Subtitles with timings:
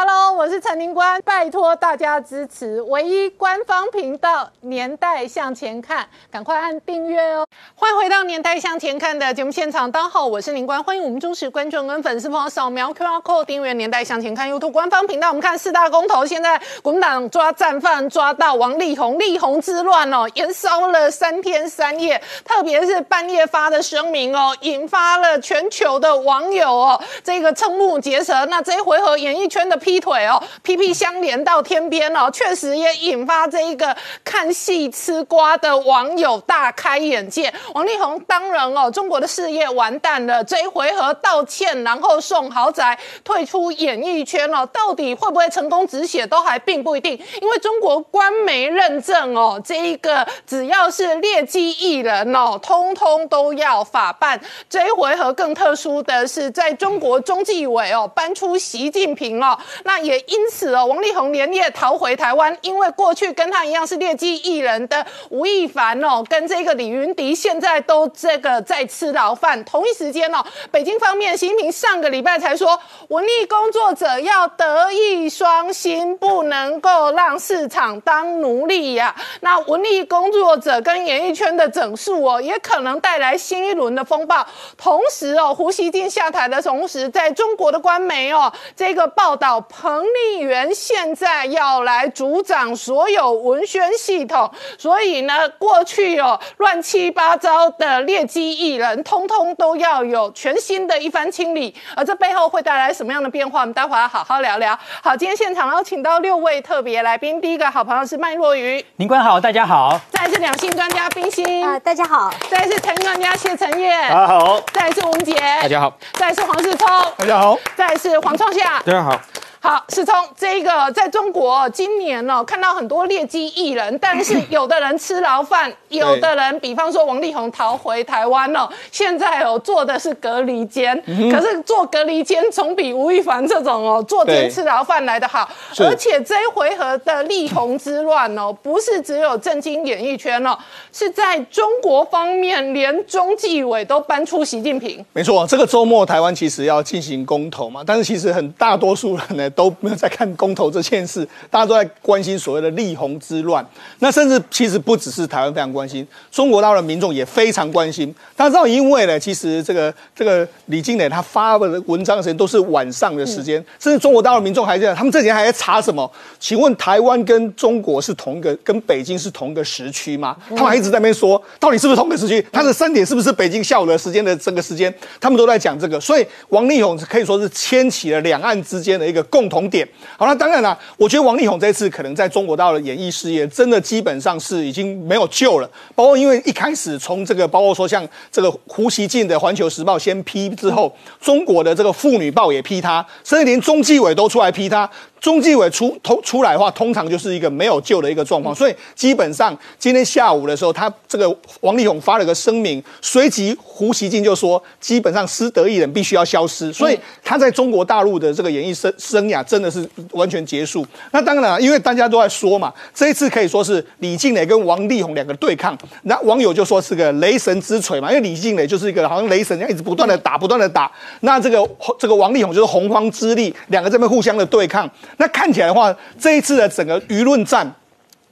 [0.00, 7.44] Hello，我是陈宁官，拜托大家支持唯一官方频道《年代向前看》，赶快按订阅哦！
[7.74, 15.30] 欢迎回到《年代向前看》的节目现场，大家好，我是宁官，欢迎我们忠实观众跟粉丝朋友扫描 QR Code 订阅《年代向前看》YouTube 官方频道。
[15.30, 28.46] 我们看四大公投，现在国民党抓战犯抓到王力宏，力宏之乱哦，延烧了三天三夜，特别是半夜发的声明哦，引发了全球的网友哦，这个瞠目结舌。
[28.46, 29.76] 那这一回合演艺圈的。
[29.88, 37.50] 劈腿哦，屁屁相连到天边哦，确实也引发这一个看戏吃瓜的网友大开眼界。
[37.72, 47.18] 王力宏当然哦，中国的事业完蛋了，这一回合道歉，然后送豪宅，退出演艺圈哦，到底会不会成功止血，都还并不一定。
[47.40, 54.38] 因为中国官媒认证哦，这一个只要是劣迹艺人哦，通通都要法办。
[54.68, 59.58] 这一回合更特殊的是，在中国中纪委哦，搬出习近平哦。
[59.84, 69.64] 那也因此哦，王力宏连夜逃回台湾，因为过去跟他一样是劣迹艺人的吴亦凡哦，跟这个李云迪现在都这个在吃牢饭。
[69.64, 79.14] 同一时间哦，北京方面习近平上个礼拜才说，文艺工作者要德艺双馨，不能够让市场当奴隶呀。
[79.40, 84.46] 那文艺工作者跟演艺圈的整肃哦，也可能带来新一轮的风暴。
[84.76, 89.64] 同时哦，胡锡进下台的同时，在中国的官媒哦，这个报道。
[89.68, 101.74] 彭丽媛现在要来主掌所有文宣系统，所以呢，过去哦乱七八糟的劣迹艺人，通通都要有全新的一番清理。
[101.94, 103.60] 而这背后会带来什么样的变化？
[103.60, 104.78] 我们待会要好好聊聊。
[105.02, 110.00] 好，今天现场邀请到六位特别来宾，第一个好朋友是麦若愚，林官好，大家好。
[110.10, 112.32] 再是两性专家冰心，啊，大家好。
[112.50, 114.60] 再是陈专家谢承燕，大家好。
[114.72, 115.96] 再是吴杰，大家好。
[116.14, 117.58] 再是黄世聪，大家好。
[117.76, 119.20] 再是黄创夏，大家好。
[119.60, 130.96] 好，世聪，这个在中国今年呢，看到很多劣迹艺人，但是有的人吃牢饭， 有的人，比方说王力宏逃回台湾了，现在哦做的是隔离间，
[131.32, 135.50] 可是做隔离间总比吴亦凡这种哦坐监吃牢饭来的好。
[135.80, 140.56] 而且这一回合的力宏之乱哦，不是只有震惊演艺圈哦，
[140.92, 145.04] 是在中国方面，连中纪委都搬出习近平。
[145.12, 149.47] 没错，这个周末台湾其实要进行公投嘛，但是其实很大多数人呢。
[149.50, 153.64] 都没有在看公投这件事， 大家都在关心所谓的立红之乱。
[154.00, 158.14] 那甚至其实不只是台湾非常关心，中国大陆的民众也非常关心。
[158.36, 166.10] 大家知道，因为呢，其实这个这个李金磊他发的文章的时间都是晚上的时间，甚至中国大陆民众还在，他们这几天还在查什么？
[166.38, 170.36] 请问台湾跟中国是同一个，跟北京是同一个时区吗？
[170.50, 172.44] 他们还一直在那边说，到底是不是同一个时区？
[172.52, 174.92] 他的三点是不是北京下午的时间的这个时间？
[175.20, 176.00] 他们都在讲这个。
[176.00, 179.37] 所以王力宏可以说是牵起了两岸之间的一个共。
[179.38, 185.70] 共同点，好了，当然了，我觉得王力宏这次可能在中国大陆的演艺事业，真的基本上是已经没有救了。
[185.94, 194.90] 包括因为一开始从这个，包括说像这个胡锡进的《环球时报》先批之后，中国的这个《妇女报》也批他，甚至连中纪委都出来批他。
[195.20, 198.54] 中纪委出通出来的话，通常就是一个没有救的一个状况。
[198.54, 206.72] 所以基本上今天下午的时候，他这个王力宏发了个声明，随即胡锡进就说，基本上失德艺人必须要消失。
[206.72, 210.86] 所以他在中国大陆的这个演艺生生涯真的是完全结束。
[211.12, 215.76] 那当然了，因为大家都在说嘛，这一次可以说是李静蕾跟王力宏两个对抗。
[216.02, 220.90] 那网友就说是个雷神之锤嘛，因为李静蕾就是一个好像雷神一样，一直不断的打，不断的打。
[221.20, 221.68] 那这个
[221.98, 224.88] 这个王力宏就是洪荒之力，两个这边互相的对抗。
[225.16, 227.68] 那看起来的话，这一次的整个舆论战，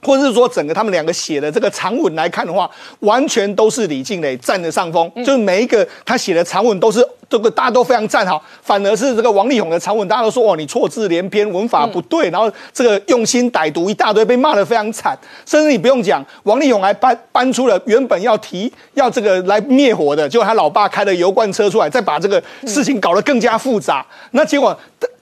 [0.03, 5.11] 或者是说整个他们两个写的这个长文来看的话，完全都是李静蕾占的上风。
[5.17, 15.17] 就是每一个他写的长文都是这个大家都非常赞好，反而是这个王力宏的长文，大家都说哦你错字连篇，文法不对，然后这个用心歹毒一大堆，被骂得非常惨。
[15.45, 24.05] 甚至你不用讲，王力宏还搬搬出了原本要提要这个来灭火的，结果他老爸开了油罐车出来，再把这个事情搞得更加复杂。
[24.31, 24.77] 那结果。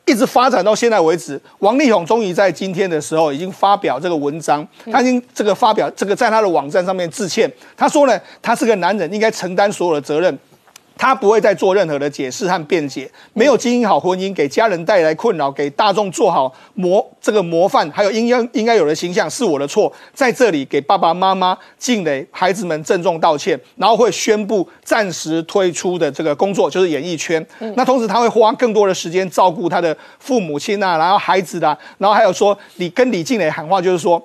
[0.05, 10.39] 一直发展到现在为止，王力宏终于在今天的时候已经发表这个文章，他已经这个发表这个在他的网站上面致歉，他说呢，他是个男人，应该承担所有的责任。
[10.97, 19.91] 他不会再做任何的解释和辩解，没有经营好婚姻，给家人带来困扰，给大众做好模这个模范，还有应该应该有的形象，是我的错。
[20.13, 27.45] 在这里给爸爸妈妈、静蕾孩子们郑重道歉，然后会宣布暂时退出的这个工作就是演艺圈。
[27.75, 34.21] 那同时他会花更多的时间照顾他的父母亲啊，然后孩子啊，然后还有说你跟李静蕾喊话，就是说。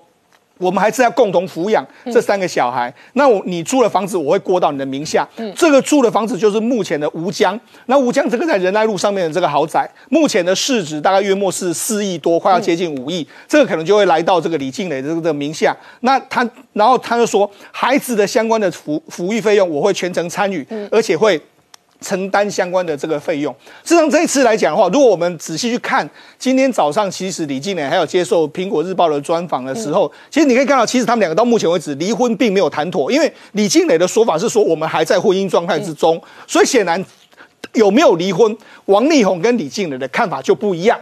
[0.60, 2.92] 我们还是要共同抚养这三个小孩。
[3.14, 5.26] 那我你租的房子我会过到你的名下。
[5.56, 7.58] 这个住的房子就是目前的吴江。
[7.86, 13.26] 那吴江这个在仁爱路上面的这个豪宅，目前的市值大概约莫是四亿多，快要接近五亿。
[13.48, 15.74] 这个可能就会来到这个李静蕾这个的名下。
[16.00, 21.40] 那他，然后他就说，孩子的相关的抚抚育费用我会全程参与，而且会。
[22.00, 23.54] 承担相关的这个费用。
[23.84, 26.08] 实际上这一次来讲的话，如果我们仔细去看，
[26.38, 37.04] 今天早上其实李静蕾还有接受苹果日报的专访的时候，其实你可以看到，其实他们两个到目前为止离婚并没有谈妥，因为李静蕾的说法是说我们还在婚姻状态之中，所以显然
[37.74, 38.56] 有没有离婚，
[38.86, 40.98] 王力宏跟李静蕾的看法就不一样。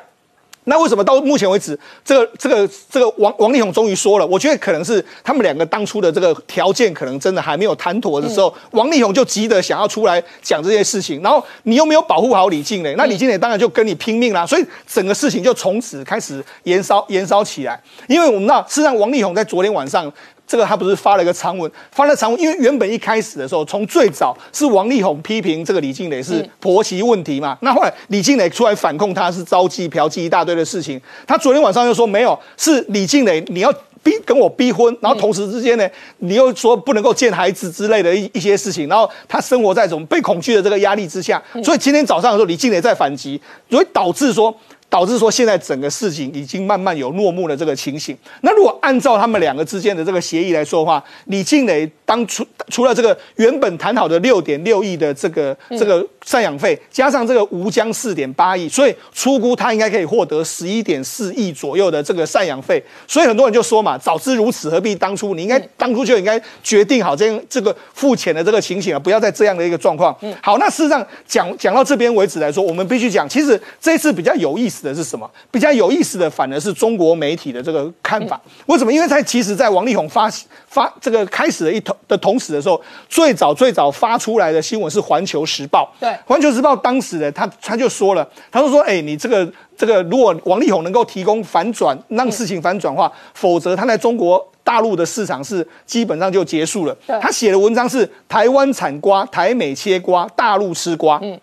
[0.69, 4.27] 那为什么到目前为止，这个这个这个王王力宏终于说了？
[4.27, 11.21] 我觉得可能是他们两个当初的这个条件可能真的还没有谈妥的时候，王力宏就急得想要出来讲这些事情。
[11.23, 14.47] 然后你又没有保护好李静蕾，那李静蕾当然就跟你拼命啦。
[14.47, 17.81] 所以整个事情就从此开始延烧延烧起来。
[18.07, 20.13] 因为我们知道，事实上王力宏在昨天晚上。
[20.49, 33.71] 这个他不是发了一个长文，发了长文，因为原本一开始的时候，从最早是王力宏批评这个李静蕾是婆媳问题嘛，那后来李静蕾出来反控他是招妓嫖妓一大堆的事情，他昨天晚上又说没有，是李静蕾你要
[34.03, 35.87] 逼跟我逼婚，然后同时之间呢，
[36.19, 44.55] 你又说不能够见孩子之类的一一些事情，然后他生活在这种被恐惧的这个压力之下，所以今天早上的时候李静蕾在反击，所以导致说。
[44.91, 48.17] 导致说现在整个事情已经慢慢有落幕的这个情形。
[48.41, 62.83] 那如果按照他们两个之间的这个协议来说的话，李庆磊当初除了这个原本谈好的六点六亿的这个这个赡养费，加上这个吴江四点八亿，所以出估他应该可以获得十一点四亿左右的这个赡养费。
[63.07, 65.35] 所以很多人就说嘛，早知如此，何必当初？
[65.35, 70.17] 你应该当初就应该决定好这样这个付钱的这个情形啊，不要再这样的一个状况。
[70.43, 74.78] 好，那事实上讲讲到这边为止来说，我们必须讲，其实这次比较有意思。
[74.85, 75.29] 的是什么？
[75.51, 78.41] 比较有意思的，反而是中国媒体的这个看法。
[78.67, 78.93] 为什么？
[78.93, 80.31] 因为在其实，在王力宏发
[80.67, 85.93] 发这个开始的一同的同时的时候，最早最早发出来的新闻是《环球时报》。
[86.01, 96.97] 对，《环球时报》当时的他他就说了，他说说，哎，你这个这个，如果王力宏能够提供反转，让事情反转化，否则他在中国大陆的市场是基本上就结束了。
[97.21, 101.19] 他写的文章是台湾产瓜，台美切瓜，大陆吃瓜。
[101.23, 101.39] 嗯。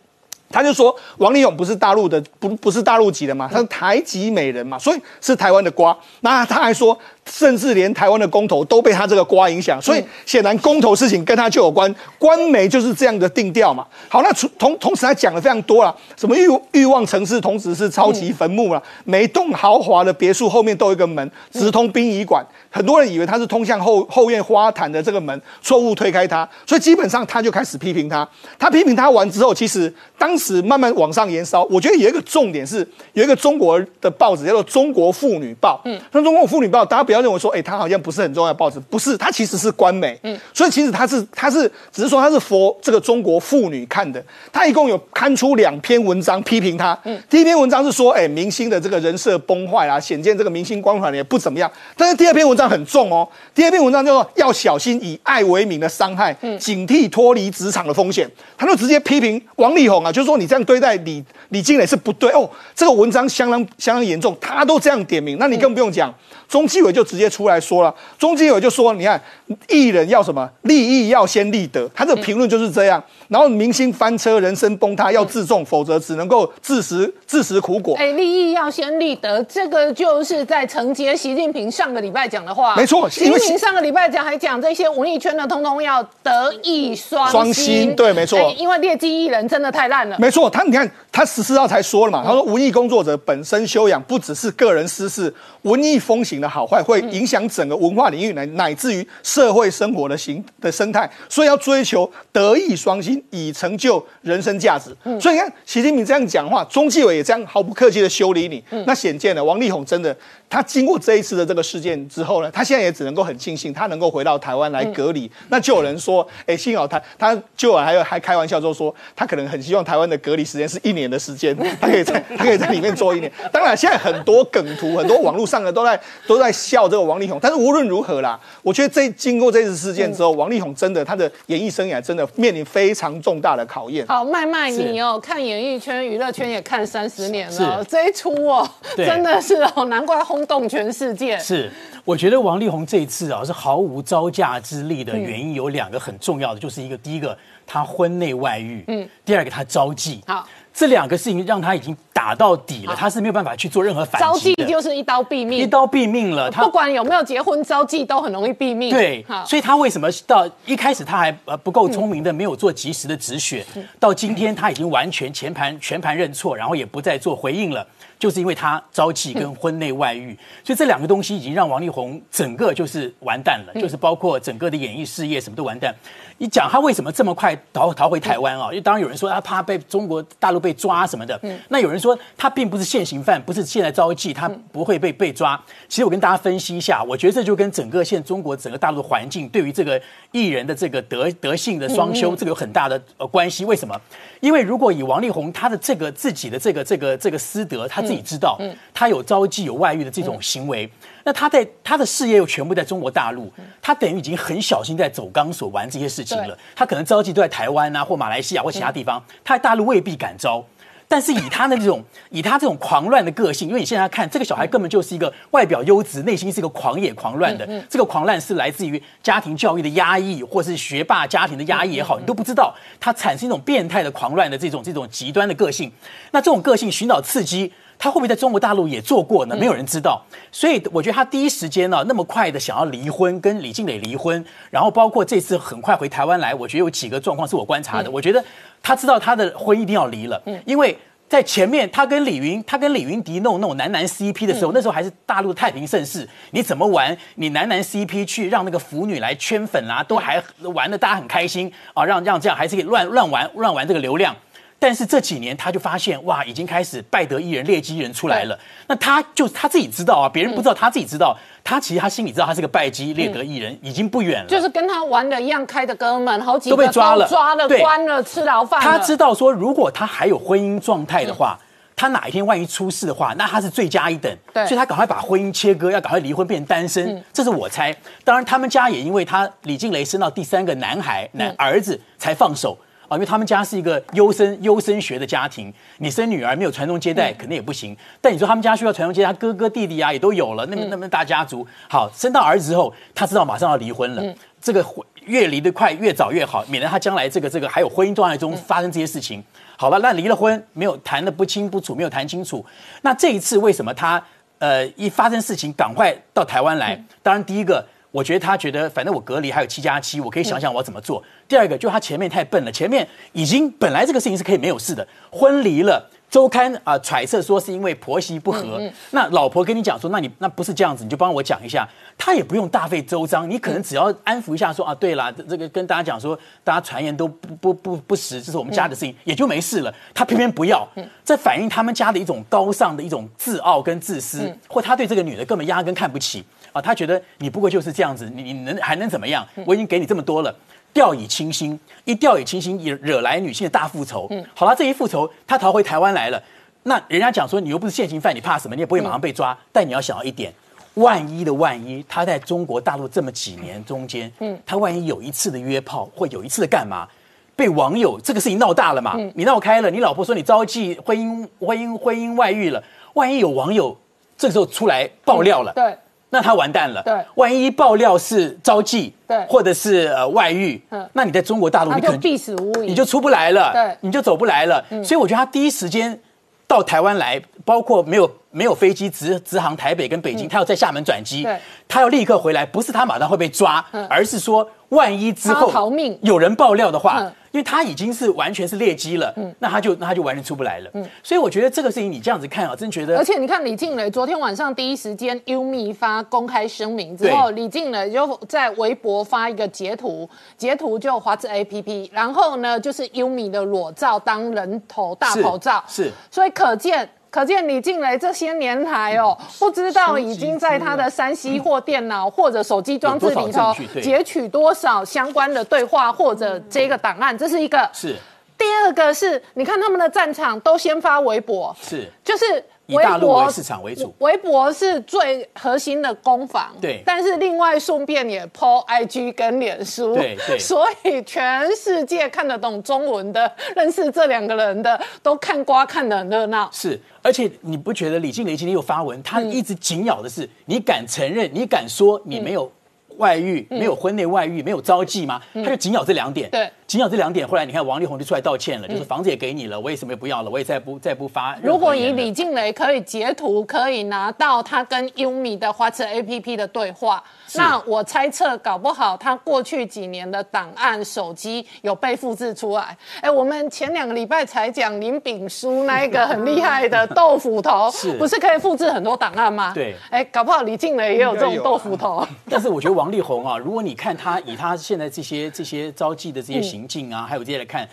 [0.50, 5.98] 他就说王力宏不是大陆的，不不是大陆籍的嘛，他是台籍美人嘛，所以是台湾的瓜。
[6.22, 6.98] 那他还说。
[7.32, 11.94] 甚至连台湾的公投都被他这个瓜影响，所以显然公投事情跟他就有关。
[12.20, 13.86] 官媒就是这样的定调嘛。
[14.08, 18.84] 好，那同同时他讲的非常多了，什么欲欲望城市，同时是超级坟墓了。
[19.06, 22.46] 每栋豪华的别墅后面都有一个门，直通殡仪馆。
[22.70, 26.48] 很多人以为他是通向后后院花坛的这个门，错误推开它。
[26.68, 28.28] 所以基本上他就开始批评他。
[28.60, 31.64] 他批评他完之后，其实当时慢慢往上延烧。
[31.72, 35.82] 我觉得有一个重点是，有一个中国的报纸叫做《中国妇女报》。
[35.90, 37.15] 嗯，那《中国妇女报》大家不要。
[37.16, 44.22] 不要认为说，哎，他好像不是很重要的报纸，不是，他其实是官媒，嗯，所以其实他是，他是，只是说他是佛这个中国妇女看的，
[44.52, 62.30] 他一共有刊出两篇文章批评他，嗯，第一篇文章是说，哎，明星的这个人设崩坏啊，显见这个明星光环也不怎么样，但是第二篇文章很重哦，第二篇文章叫做要小心以爱为名的伤害，嗯，警惕脱离职场的风险，他就直接批评王力宏啊，就是说你这样对待李李金磊是不对。
[62.32, 66.14] 哦，这个文章相当相当严重，他都这样点名，那你更不用讲。
[66.48, 69.20] 中纪委就直接出来说了，中纪委就说：“你看，
[69.68, 70.50] 艺人要什么？
[70.62, 73.04] 利益要先立德。”他这评论就是这样。
[73.28, 77.96] 然后明星翻车，人生崩塌，要自重，否则只能够自食自食苦果。
[77.98, 82.76] 哎，利益要先立德，这个就是在承接习近平上个礼拜讲的话。
[82.76, 87.96] 没错，习近平上个礼拜讲还讲这些文艺圈的，通通要德艺双双馨。
[87.96, 88.40] 对，没错。
[88.56, 90.16] 因为劣迹艺人真的太烂了。
[90.20, 95.34] 没错，他你看，他十四号才说了嘛，他说文艺工作者本身修养不只是个人私事，
[95.64, 103.16] 文艺风行的好坏会影响整个文化领域乃乃至于社会生活的形的生态，所以要追求德艺双馨。
[103.32, 110.16] 以成就人生价值，所以你看习近平这样讲话，中纪委也这样毫不客气的修理你，那显见了王力宏真的。
[110.48, 115.30] 他经过这一次的这个事件之后呢，他现在也只能够很庆幸，他能够回到台湾来隔离。
[115.50, 123.30] 那就有人说，哎，幸好他，他就还有还开玩笑就说，他可能很希望台湾的隔离时间是一年的时间，他可以在他可以在里面做一年。
[123.52, 127.40] 当然，现在很多梗图，很多网络上的都在都在笑这个王力宏。
[127.42, 134.06] 但是无论如何啦，我觉得这经过这次事件之后，王力宏真的他的演艺生涯真的面临非常重大的考验。
[134.08, 138.68] 好，麦麦你哦，看演艺圈、娱乐圈也看三十年了，这一出哦，
[138.98, 140.16] 真的是哦，难怪。
[140.26, 141.72] 轰动全世界是，
[142.04, 150.20] 我觉得王力宏这一次啊是毫无招架之力的原因有两个很重要的，就是一个第一个他婚内外遇，嗯，第二个他招妓。
[150.26, 156.52] 好，这两个事情让他已经打到底了，他是没有办法去做任何反招击招，妓就是一刀毙命，一刀毙命了。
[156.52, 158.90] 他不管有没有结婚，招妓都很容易毙命。
[158.90, 163.66] 对，所以他为什么到一开始他还呃不够聪明的，没有做及时的止血，
[164.02, 167.88] 到今天他已经完全全盘全盘认错，然后也不再做回应了。
[168.18, 175.94] 就是因为他招妓跟婚内外遇，所以这两个东西已经让王力宏整个就是完蛋了，就是包括整个的演艺事业什么都完蛋。
[176.38, 178.68] 你讲他为什么这么快逃逃回台湾啊？
[178.70, 185.62] 因为当然有人说他怕被中国大陆被抓什么的，那有人说他并不是现行犯，不是现在招妓，他不会被被抓。
[185.88, 193.64] 其实我跟大家分析一下，我觉得这就跟整个现中国整个大陆的环境对于这个艺人的这个德德性的双修，这个有很大的呃关系。
[193.64, 194.00] 为什么？
[194.42, 198.60] 因为如果以王力宏他的这个自己的这个这个这个私德，他自己知道，
[198.94, 200.90] 他有招妓有外遇的这种行为。
[201.24, 206.56] 那他在他的事业又全部在中国大陆，他等于已经很小心在走钢索玩这些事情了。
[206.76, 210.64] 他可能招妓都在台湾啊，或马来西亚或其他地方，他在大陆未必敢招。
[211.08, 217.68] 但是以他的这种， 以他这种狂乱的个性，因为你现在看这个小孩根本就是一个外表优质，内心是一个狂野狂乱的。
[217.88, 225.92] 这个狂乱是来自于家庭教育的压抑，或是学霸家庭的压抑也好，你都不知道他产生一种变态的狂乱的这种这种极端的个性。
[226.32, 227.72] 那这种个性寻找刺激。
[227.98, 229.56] 他会不会在中国大陆也做过呢？
[229.56, 230.22] 没有人知道，
[230.52, 238.12] 所以我觉得他第一时间呢那么快的想要离婚，跟李静蕾离婚，然后包括这次很快回台湾来，我觉得有几个状况是我观察的。
[238.12, 238.44] 我觉得
[238.84, 240.98] 他知道他的婚一定要离了，因为
[241.28, 247.18] 在前面他跟李云，他跟李云迪弄那种男男 CP 的时候，那时候还是大陆太平盛世，你怎么玩？
[247.36, 250.42] 你男男 CP 去让那个腐女来圈粉啦，都还
[250.76, 254.36] 玩的大家很开心啊，让让这样还是可以乱乱玩乱玩这个流量。
[254.78, 258.60] 但是这几年他就发现哇，已经开始拜德一人劣迹人出来了。
[258.88, 261.36] 那他就他自己知道啊，别人不知道，他自己知道。
[261.64, 264.48] 他其实他心里知道他是个拜基劣得艺人，已经不远了。
[264.48, 268.80] 就是跟他玩的一样开的哥们，好几都被抓了，抓了，关了，吃牢饭。
[268.80, 271.58] 他知道说，如果他还有婚姻状态的话，
[271.96, 274.32] 他哪一天万一出事的话，那他是罪加一等。
[274.54, 277.24] 对，所以他赶快把婚姻切割，要赶快离婚变单身。
[277.34, 277.96] 这是我猜。
[278.24, 282.78] 当然，他们家也因为他李静蕾生到第三个男孩男儿子才放手。
[283.08, 287.96] 啊，因为他们家是一个优生优生学的家庭，你生女儿没有传宗接代，肯定也不行。
[288.22, 294.86] 但你说他们家需要传宗接代，哥哥弟弟啊也都有了，那么那么大家族，好生到儿子之后，他知道马上要离婚了，这个
[295.26, 299.44] 越离得快越早越好，免得他将来这个这个还有婚姻状态中发生这些事情。
[299.78, 302.66] 好了，那离了婚没有谈的不清不楚，没有谈清楚，
[303.02, 304.24] 那这一次为什么他
[304.60, 307.02] 呃一发生事情赶快到台湾来？
[307.22, 307.86] 当然第一个。
[308.16, 311.22] 我觉得他觉得，反正我隔离还有七加七，我可以想想我要怎么做。
[311.50, 316.10] 第二个，就他前面太笨了，前面已经本来这个事情是可以没有事的，婚离了。
[316.28, 318.82] 周刊啊揣测说是因为婆媳不和，
[319.12, 329.94] 那老婆跟你讲说，那你那不是这样子，你就帮我讲一下，他也不用大费周章，你可能只要安抚一下说啊，对了，这个跟大家讲说，大家传言都不不不不实，这是我们家的事情，也就没事了。
[330.14, 330.86] 他偏偏不要，
[331.24, 336.44] 这反映他们家的一种高尚的一种自傲跟自私，或他对这个女的根本压根看不起
[336.76, 339.48] 啊，他觉得你不过就是这样子，你你能还能怎么样？
[339.66, 340.54] 我已经给你这么多了。
[340.92, 344.28] 掉以轻心，一掉以轻心，也惹来女性的大复仇。
[344.30, 346.42] 嗯，好了，这一复仇，他逃回台湾来了。
[346.84, 348.76] 那人家讲说，你又不是现行犯，你怕什么？
[348.76, 349.58] 你也不会马上被抓。
[349.72, 350.54] 但你要想到一点，
[350.96, 357.08] 万一的万一，他在中国大陆这么几年中间，嗯，他万一有一次的约炮，或有一次的干嘛，
[357.56, 359.18] 被网友这个事情闹大了嘛？
[359.34, 363.98] 你闹开了，你老婆说你招妓、婚姻、婚姻、婚姻外遇了，万一有网友
[364.38, 365.98] 这个时候出来爆料了，对。
[366.30, 367.02] 那他完蛋了。
[367.04, 374.84] 对，万一爆料是招妓，对，或者是呃外遇，嗯，那你在中国大陆你可能必死无疑，你就出不来了，对，你就走不来了。
[375.04, 376.20] 所以我觉得他第一时间
[376.68, 386.18] 到台湾来，包括没有没有飞机直直航台北跟北京，他要在厦门转机，对，他要立刻回来，不是他马上会被抓，而是说万一之后逃命。
[386.22, 387.32] 有人爆料的话。
[387.56, 393.18] 因为他已经是完全是劣迹了，嗯，那他就那他就完全出不来了，嗯，所以我觉得这个事情你这样子看啊，真觉得。
[393.18, 407.10] 而且你看李静蕾昨天晚上第一时间 U 密发公开声明之后，李静蕾就在微博发一个截图，截图就华子 A P P，然后呢就是 U 米的裸照当人头大头照，是，所以可见。
[407.36, 417.90] 可见李静蕾这些年来哦，不知道已经在他的山西或电脑或者手机装置里头截取多少相关的对话或者这个档案，这是一个。
[417.92, 418.16] 是。
[418.58, 422.64] 第二个是，你看他们的战场都先发微博，是，就是。
[422.88, 426.72] 以大陆为市场为主，微博是最核心的攻防。
[426.80, 430.14] 对，但是另外顺便也 po IG 跟脸书。
[430.14, 430.60] 对对。
[430.60, 436.70] 所以全世界看得懂中文的、认识这两个人的，都看瓜看得很热闹。
[436.72, 442.72] 是，而且你不觉得李静蕾今天又发文，她一直紧咬的是，你敢承认、你敢说你没有
[443.18, 445.42] 外遇、没有婚内外遇、没有招妓吗？
[445.54, 446.50] 她就紧咬这两点。
[446.50, 446.70] 对。
[446.88, 451.58] 紧咬这两点，后来你看王力宏就出来道歉了，就是房子也给你了，我也什么也不要了，我也再不再不发。
[451.64, 457.24] 如果以李静蕾可以截图，可以拿到他跟优米的花车 APP 的对话，
[457.56, 462.96] 那我猜测搞不好他过去几年的档案手机有被复制出来。
[463.20, 469.74] 哎，我们前两个礼拜才讲林炳书那一个很厉害的豆腐头， 是不是可以复制很多档案吗？
[469.74, 472.24] 对哎，搞不好李静蕾也有这种豆腐头。
[472.48, 477.88] 但是我觉得王力宏啊，如果你看他以他现在这些这些招妓的这些行径啊，还有这些来看，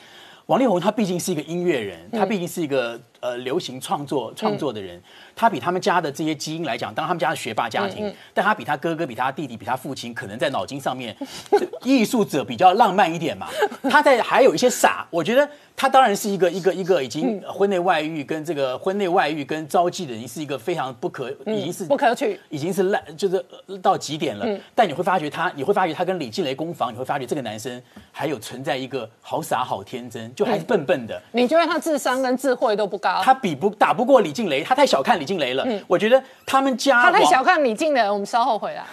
[0.47, 5.01] 王力宏他毕竟是一个音乐人，他毕竟是一个呃流行创作创作的人，
[5.35, 11.17] 他比他们家的这些基因来讲，当然他们家是学霸家庭，但他比他哥哥、比他弟弟、比他父亲，可能在脑筋上面，
[11.51, 13.47] 这艺术者比较浪漫一点嘛。
[13.89, 22.41] 他在还有一些傻，我觉得他当然是一个一个一个已经婚内外遇跟这个婚内外遇跟招妓的人，是一个非常不可，已经是不可取。
[22.49, 23.37] 已经是烂，就是
[23.67, 24.45] 呃到极点了。
[24.75, 31.23] 但你会发觉他，你会发觉他跟李静蕾攻防，你会发觉这个男生还有存在一个好傻好天真，就还是笨笨的。
[31.31, 33.12] 你觉得他智商跟智慧都不高？
[33.23, 35.67] 他比不打不过李静蕾，他太小看李静蕾了。
[35.89, 38.85] 我觉得他们家他太小看李静蕾，我们稍后回来。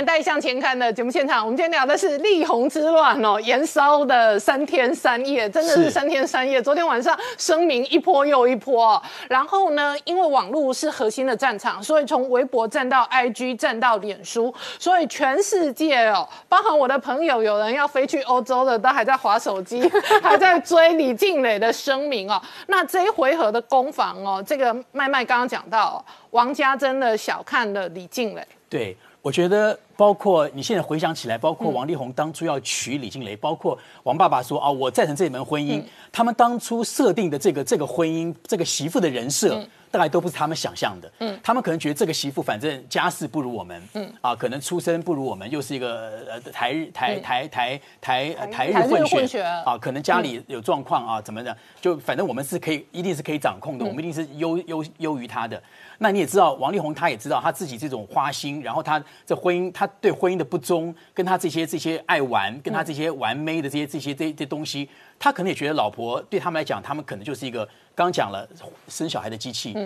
[0.00, 6.62] 年代向前看》的节目现场，我们今天聊的是力宏之乱哦，延烧的三天三夜，真的是是三天三夜。
[6.62, 19.86] 昨天晚上声明一波又一波哦，然后呢，因为网络是核心的战场，所以从微博站到 IG 站到脸书，所以全世界哦，包含我的朋友，有人要飞去欧洲的，都还在划手机，
[20.24, 22.40] 还在追李静蕾的声明哦。
[22.68, 28.42] 那这一回合的攻防哦，这个麦麦刚刚讲到、哦，王家真的小看了李静蕾。
[28.70, 39.62] 对，我觉得包括你现在回想起来，包括王力宏当初要娶李静蕾，包括王爸爸说啊，我赞成这门婚姻，他们当初设定的这个这个婚姻这个媳妇的人设。
[39.90, 44.12] 大概都不是他们想象的，嗯，他们可能觉得这个媳妇反正家世不如我们，嗯。
[44.20, 48.72] 啊，可能出身不如我们，又是一个呃台日台台台台呃台日
[49.04, 55.60] 混血啊，可能家里有状况啊，怎么的，就反正我们是可以，一定是可以掌控的，我们一定是优优优于他的。
[55.98, 64.88] 那你也知道，王力宏他也知道他自己这种花心，然后他这婚姻，他对婚姻的不忠，跟他这些这些爱玩，跟他这些玩妹的这些这些这这东西，
[65.18, 68.48] 他可能也觉得老婆对他们来讲，他们可能就是一个刚刚讲了
[68.88, 69.76] 生小孩的机器。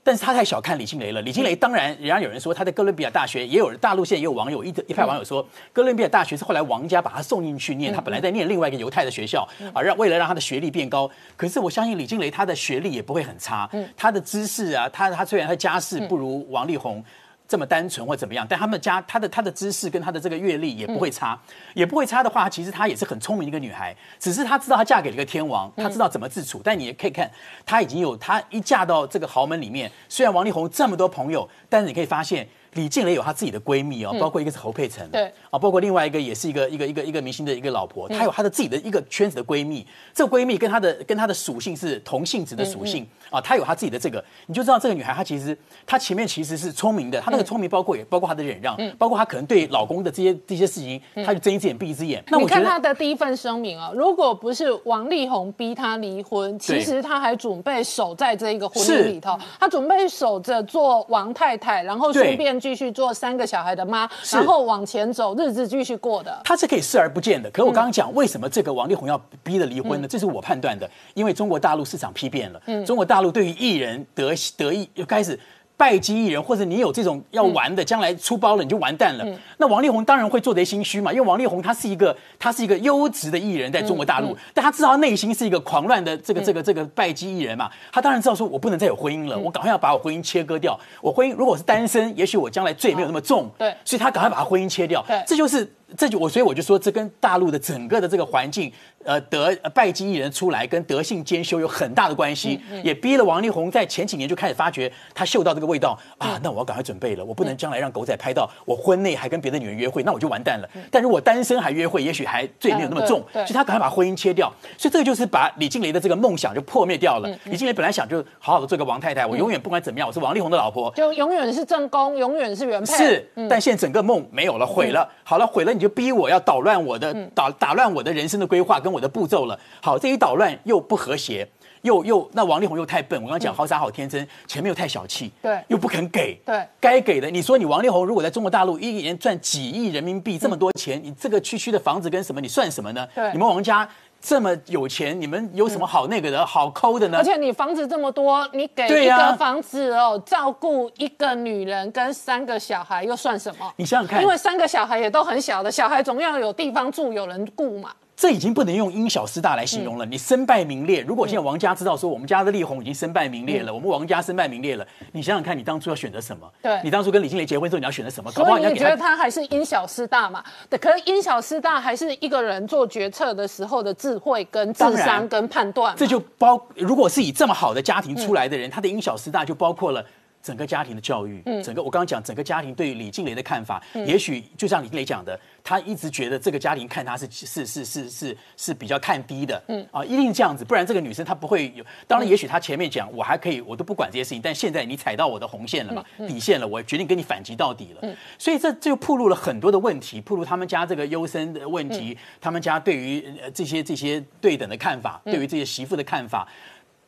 [0.00, 1.20] 但是他太小看李金雷了。
[1.20, 11.10] 李金雷当然，人家有人说他在哥伦比亚大学，也有大陆现在也有网友一一派网友说，哥伦比亚大学是后来王家把他送进去念，他本来在念另外一个犹太的学校啊，让为了让他的学历变高。
[11.36, 13.68] 可是我相信李金雷他的学历也不会很差，
[13.98, 17.04] 他的知识啊，他他虽然他家世不如王力宏。
[17.48, 21.40] 这么单纯或怎么样，但他们家她的她的知识跟她的这个阅历也不会差，
[21.72, 26.60] 也不会差的话，其实她也是很聪明的一个女孩，只是她知道她嫁给了一个天王，她知道怎么自处。
[26.62, 27.30] 但你也可以看，
[27.64, 32.46] 她已经有她一嫁到这个豪门里面，虽然王力宏这么多朋友，但是你可以发现。
[32.74, 35.32] 李静蕾有她自己的闺蜜哦，包括一个是侯佩岑，对。
[35.50, 52.22] 啊，包括另外一个也是一个一个一个一个明星的一个老婆，她有她的自己的一个圈子的闺蜜，这个闺蜜跟她的跟她的属性是同性质的属性啊，她有她自己的这个，你就知道这个女孩她其实她前面其实是聪明的，她那个聪明包括也包括她的忍让，包括她可能对老公的这些这些事情，她就睁一只眼闭一只眼。
[52.28, 66.38] 那我看我觉得他的第一份声明啊，如果不是王力宏逼她离婚，其实她还准备守在这一个婚姻里头，她准备守着做王太太，然后顺便继续做三个小孩的妈，然后往前走，日子继续过的。
[66.44, 67.50] 他是可以视而不见的。
[67.50, 70.06] 可是我刚刚讲，为什么这个王力宏要逼着离婚呢？
[70.06, 72.60] 这是我判断的，因为中国大陆市场批变了。
[72.84, 75.38] 中国大陆对于艺人得得意又开始。
[75.78, 79.24] 拜金艺人，或者你有这种要玩的，将来出包了你就完蛋了。
[79.58, 90.78] 那王力宏当然会做贼心虚嘛，因为王力宏他是一个他是一个优质的艺人，在中国大陆，但他知道他内心是一个狂乱的这个这个这个拜金艺人嘛，他当然知道说我不能再有婚姻了，我赶快要把我婚姻切割掉。
[91.00, 93.72] 我婚姻如果是单身，也许我将来罪没有那么重，对。
[93.84, 95.00] 所以他赶快把他婚姻切掉。
[95.06, 95.22] 对。
[95.24, 98.72] 这就是这就我所以我就说，这跟大陆的整个的这个环境，
[99.08, 110.68] 呃，德呃拜金艺人出来跟德性兼修有很大的关系，也逼了王力宏在前几年就开始发觉他嗅到这个味道啊，那我要赶快准备了，我不能将来让狗仔拍到我婚内还跟别的女人约会，那我就完蛋了。
[110.90, 114.52] 但如果单身还约会，也许还罪没有那么重，所以他赶快把婚姻切掉。
[114.76, 117.34] 所以这个就是把李静蕾的这个梦想就破灭掉了。
[117.44, 122.94] 李静蕾本来想就好好的做个王太太，我永远不管怎么样，我是王力宏的老婆，就永远是正宫，永远是原配。
[122.94, 125.08] 是，但现在整个梦没有了，毁了。
[125.24, 129.58] 好了，毁了，你就逼我要捣乱我的打打乱我的人生的规划跟我的步骤了。
[129.82, 131.48] 好，这一捣乱又不和谐，
[131.82, 137.30] 又又那王力宏又太笨，我刚刚讲好傻好天真，前面又太小气，对又不肯给，对该给的。
[137.30, 143.06] 你说你王力宏如果在中国大陆一年赚几亿人民币这么多钱，你这个区区的房子跟什么，你算什么呢？
[143.14, 143.88] 对你们王家
[144.20, 147.24] 这么有钱，你们有什么好那个的、好抠的呢而？
[147.24, 153.72] 且你房子这么多，你给一个房子哦，照顾一个女人跟三个小孩又算什么？
[153.76, 157.92] 你想想看因为三个小孩也都很小的，小孩总要有地方住，有人顾嘛。
[158.18, 160.04] 这已经不能用因小失大来形容了。
[160.04, 166.50] 你身败名裂，如果现在王家知道说我们家的力宏已经身败名裂了，我们王家身败名裂了，你想想看，你当初要选择什么？
[166.60, 168.32] 对你当初跟李静蕾结婚之后，你要选择什么？
[168.32, 169.08] 搞不好你觉得他。
[169.08, 170.42] 他还是因小失大嘛？
[170.68, 175.96] 对，可是因小失大还是一个人做决策的时候的智慧、跟智商、跟判断嘛。
[175.96, 180.04] 这就包，如果是以这么好的家庭出来的人，他的因小失大就包括了。
[180.48, 191.84] 整个家庭的教育，嗯整个我刚刚讲整个家庭对于李静蕾的看法，也许就像李静蕾讲的，他一直觉得这个家庭看他是是是是是是比较看低的，嗯啊，一定这样子，不然这个女生她不会有。
[192.06, 198.16] 当然，也许她前面讲我还可以，我都不管这些事情，但现在你踩到我的红线了嘛，底线了，我决定跟你反击到底了。
[198.38, 206.48] 所以这这就暴露了很多的问题，暴露他们家这个优生的问题，他们家对于呃这些这些对等的看法，对于这些媳妇的看法。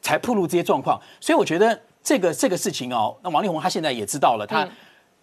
[0.03, 0.99] 才暴露这些状况。
[1.21, 4.69] 所以我觉得这个这个事情哦，那王力宏他现在也知道了，他。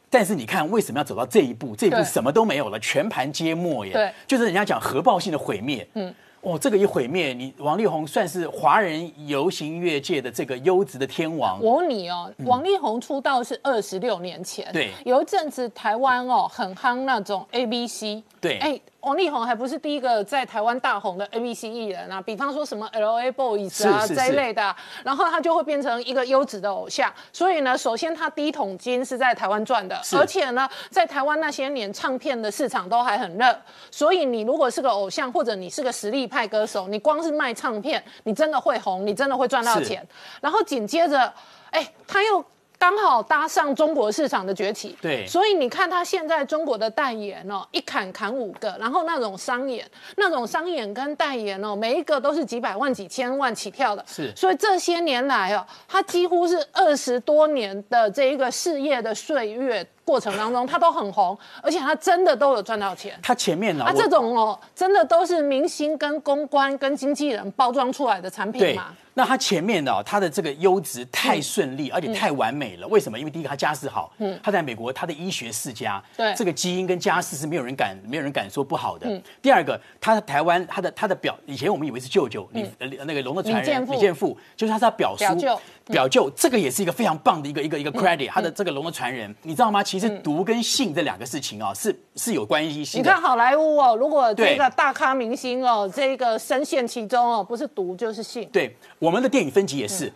[0.09, 1.75] 但是你看，为什么要走到这一步？
[1.75, 3.91] 这一步什么都没有了，全盘皆没耶。
[3.91, 5.85] 对就是人家讲核爆性的毁灭。
[5.95, 11.61] 嗯，哦，这个一毁灭，你王力宏算是华人流行音乐界的这个优质的天王。
[11.61, 27.13] 我问你哦，王力宏出道是二十六年前，嗯对有一阵子台湾哦很夯那种 A B C，对哎，王力宏还不是第一个在台湾大红的 A B C 艺人啊，比方说什么 L A Boys 啊这一类的啊，然后他就会变成一个优质的偶像。
[27.31, 33.57] 所以呢，首先他第一桶金是在台湾赚的，而且呢，在台湾那些年唱片的市场都还很热，
[33.91, 40.05] 所以你如果是个偶像或者你是个实力派歌手，你光是卖唱片，你真的会红，你真的会赚到是钱。
[40.41, 41.31] 然后紧接着，
[41.69, 42.43] 哎，他又
[42.79, 45.25] 刚好搭上中国市场的崛起，对。
[45.25, 49.85] 所以你看他现在中国的代言哦，一砍砍五个，然后那种商演，
[50.15, 54.31] 那种商演跟代言哦，每一个都是几百万、几千万起跳的，是。
[54.35, 63.19] 所以这些年来哦，他几乎是二十多年的这一个事业的岁月过程当中，他都很红，而且他真的都有赚到钱。
[63.23, 68.75] 他前面呢、啊，我这种哦，真的都是明星跟公关跟经纪人包装出来的产品对。
[68.75, 72.87] 嘛。，那他前面的、哦、他的这个优质太顺利，而且太完美了。
[72.87, 73.17] 为什么？
[73.17, 76.31] 因为第一个他家世好，他在美国他的医学世家，对。
[76.35, 79.19] 这个基因跟家世是没有人敢没有人敢说不好的。
[79.41, 83.93] 第二个，他在台湾他的他的表，以前我们以为是舅舅，李呃那个龙的传人李建富。
[83.93, 85.61] 李健富，就是他是他表叔表舅。
[85.87, 89.81] 表舅，这个也是一个非常棒的一个一个一个 credit，他的这个龙的传人，你知道吗？
[89.81, 92.97] 其实毒跟性这两个事情啊，是是有关系。
[92.97, 98.47] 你看好莱坞哦，如果这个大咖明星哦，这个深陷其中哦，不是毒就是性。
[98.51, 98.75] 对，
[99.07, 100.13] 我们的电影分级也嗯是。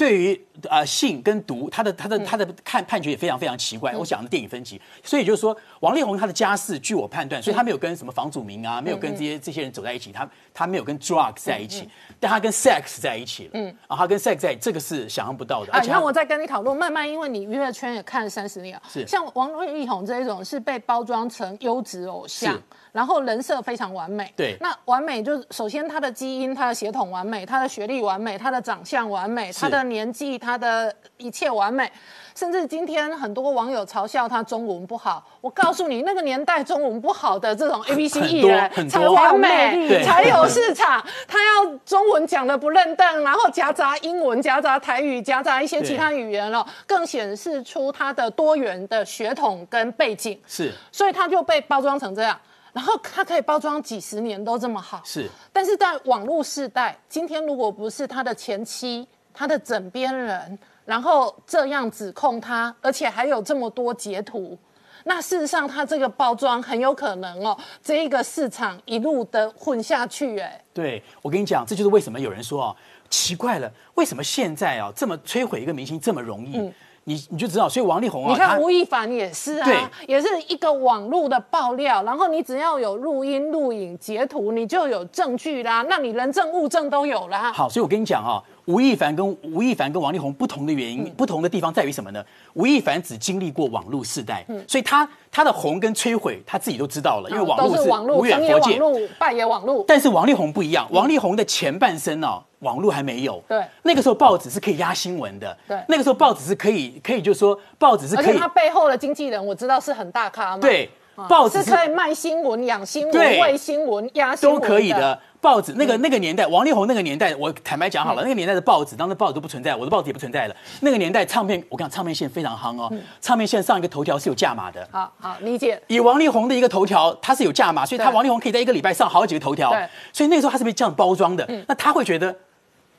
[0.00, 3.94] 对于呃性跟毒，他的他的他的看判决也非常非常奇嗯怪。
[3.94, 11.86] 我讲的电影分级，所以就是说，王力宏他的家世，据我判断，所以嗯他没有跟什么房祖名啊，没有跟这些这些人走在一起，他他没有跟 drug 在一起，
[12.18, 13.50] 但他跟 sex 在一起了。
[13.52, 15.72] 嗯，啊，他跟 sex 在，这个是想象不到的。
[15.74, 24.32] 啊，那我再跟你讨论，慢慢，因为你娱乐圈也看了三十年了，是像王力宏这一种是被包装成优质偶像是，然后人设非常完美。
[24.36, 31.90] 对那完美就是首先他的基因、他的血统完美，他的学历完美，他的长相完美，他的年纪、他的一切完美。
[32.32, 41.04] 甚至今天很多网友嘲笑他中文不好，我告诉你，那个年代中文不好的这种 A B C 很多艺人才完美，才有市场。
[41.26, 50.40] 他要中文讲的不认凳，然后夹杂英文、夹杂台语、夹杂一些其他语言了，更显示出他的多元的血统跟背景。
[50.46, 52.38] 是所以他就被包装成这样。
[52.72, 55.28] 然后它可以包装几十年都这么好，是。
[55.52, 64.58] 但是在网络时代，今天如果不是他的前妻、他的枕边人，然后这样指控他，而且还有这么多截图，
[65.04, 72.76] 那事实上他这个包装很有可能哦，这一个市场一路的混下去，哎，对，我跟你讲，这就是为什么有人说哦，
[73.08, 76.72] 奇怪了，为什么现在啊这么摧毁一个明星这么容易？
[77.10, 87.52] 你你就知道，所以王力宏啊，嗯你看吴亦凡也是啊，也是一个网络的爆料，然后你只要有录音、录影、截图，你就有证据啦，那你人证物证都有啦。
[87.52, 92.24] 好，所以我跟你讲啊，吴亦凡跟吴亦凡跟王力宏不同的原因，嗯不同的地方在于什么呢？
[92.54, 98.80] 吴亦凡只经历过网络时代，所以他他的红跟摧毁他自己都知道了，因为网络是无远佛界。
[98.80, 99.84] 网络，败也网络。
[99.86, 103.42] 但是王力宏不一样，王力宏的前半生哦、网络还没有。
[103.48, 105.56] 对那个时候报纸是可以压新闻的。
[105.68, 110.58] 对那个时候报纸是可以可以，就是说报纸是可以而且他背后的经纪人我知道是很大咖嘛。
[110.58, 110.90] 对。
[111.28, 115.18] 报纸是可以卖新闻、养新闻、对喂新闻、压新闻都可以的。
[115.40, 120.54] 报纸那个那个年代，王力宏那个年代，我坦白讲好了，那个年代的报纸，当时报纸都不存在，我的报纸也不存在了。
[120.80, 124.86] 那个年代唱片，我讲，唱片线非常夯哦，唱片线上一个头条是有价码的。
[124.92, 125.80] 好好理解。
[125.86, 131.48] 以王力宏的一个头条，它是有价码，所以他王力宏可以在一个礼拜上好几个头条对，所以那个时候他是被这样包装的。
[131.66, 132.36] 那他会觉得。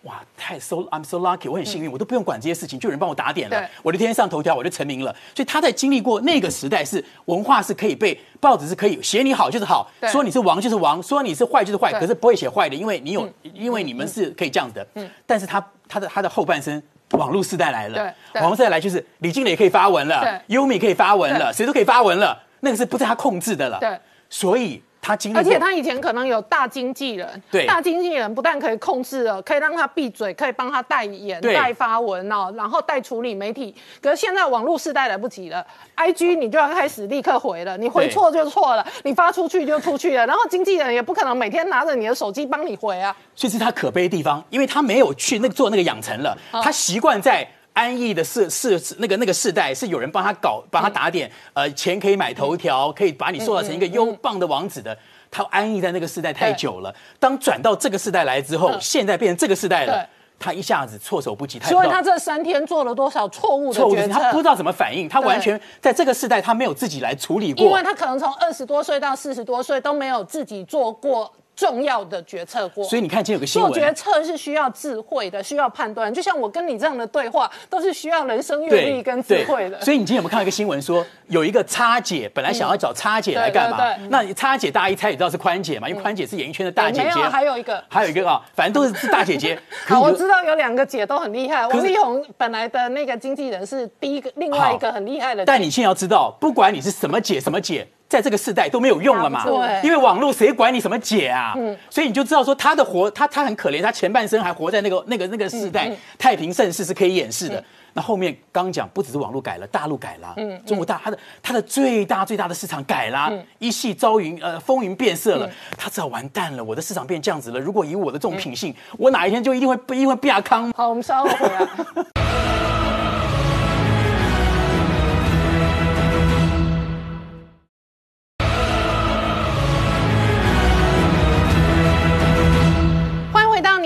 [0.04, 5.16] 哇，太 so I'm so lucky，我很幸运，我都不用管这些事情，就有人帮我打点了对，我就天天上头条，我就成名了。
[5.36, 14.88] 所以他在经历过那个时代，是文化是可以被报纸是可以写你好就是好，说你是王就是王，说你是坏就是坏，可是不会写坏的，因为你有，因为你们是可以这样子的。
[15.26, 16.82] 但是他他的他的后半生。
[17.18, 23.78] 网络时代来了，网络时代来就是李静蕾可以发文了，优米可以发文了，谁都可以发文了，那个是不在他控制的了。
[23.82, 33.74] 对，所以他经历，而且他以前可能有大经纪人，对大经纪人不但可以控制了，可以让他闭嘴，可以帮他代言、代发文哦，然后代处理媒体。
[34.00, 35.66] 可是现在网络时代来不及了
[35.98, 43.16] ，IG 你就要开始立刻回了，你回对错就错了，你发出去就出去了，然后经纪人也不可能每天拿着你的手机帮你回啊。
[43.34, 47.48] 所以是他可悲的地方，因为他没有去那个做那个养成了，他习惯在。
[47.74, 54.98] 安逸的世世那个那个世代是有人帮他搞，帮他打点，呃，钱可以买头条，可以把你塑造成一个优棒的王子的。
[55.30, 60.06] 他安逸在那个世代太久了，当转到这个世代来之后，现在变成这个世代了，
[60.38, 64.14] 他一下子措手不及，所以他这三天做了多少错误的决策？
[64.20, 67.64] 他不知道怎么反应，他完全在这个时代他没有自己来处理过。
[67.64, 67.82] 因为。
[67.82, 72.84] 他可能从二十多岁到四十多岁都没有自己做过重要的决策过。
[72.84, 76.14] 所以你看今天有个新做决，策是需要智慧的，需要判断。
[76.14, 79.80] 就像我跟你这样的对话，都是需要人生阅历跟智慧的。
[79.82, 83.78] 所以你今天有没有看到一个新闻说，有一个叉姐本来想要找叉姐来干嘛？
[83.78, 87.16] 对对对那叉姐大家一猜也知道是宽姐嘛，因为宽姐是演艺圈的大姐姐。
[87.16, 89.60] 没有还有一个还有一个啊，反正都是大姐姐。
[89.88, 91.62] 好，我知道有两个姐都很厉害。
[91.64, 95.46] 是王力宏本来的那个经纪人是第一个，另外一个很厉害的姐。
[95.46, 99.46] 但你现在要知道，不管你是什么姐什么姐，在这个世代都没有用了嘛。
[99.46, 101.54] 对因为网络谁管你什么姐啊？
[101.56, 107.64] 嗯所以你就知道说他的活，他他很可怜，他前半生还活在那个那个那个世代，太平盛世是可以掩饰的。
[107.94, 117.60] 那后面刚讲，不只是网络改了，大陆改了，嗯中国大它的它的最大最大的市场改了，一系朝云呃风云变色了，他知道完蛋了，我的市场变这样子了。
[117.60, 120.72] 如果以我的这种品性，我哪一天就一定会一定会变康。
[120.74, 121.68] 好，我们稍后回来。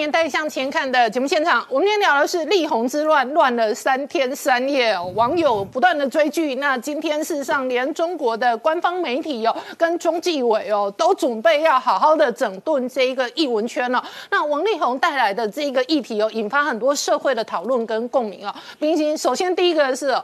[0.06, 6.54] 年代向前看》的节目现场，我们今天聊的是力宏之乱，乱了三天三夜哦，网友不断的追剧。
[6.58, 18.54] 那今天事实上，连中国的官方媒体哦，跟中纪委哦，都准备要好好的整顿这一个艺文圈了、那王力宏带来的这一个议题哦，引发很多社会的讨论跟共鸣哦。
[18.80, 20.16] 并且，首先第一个是、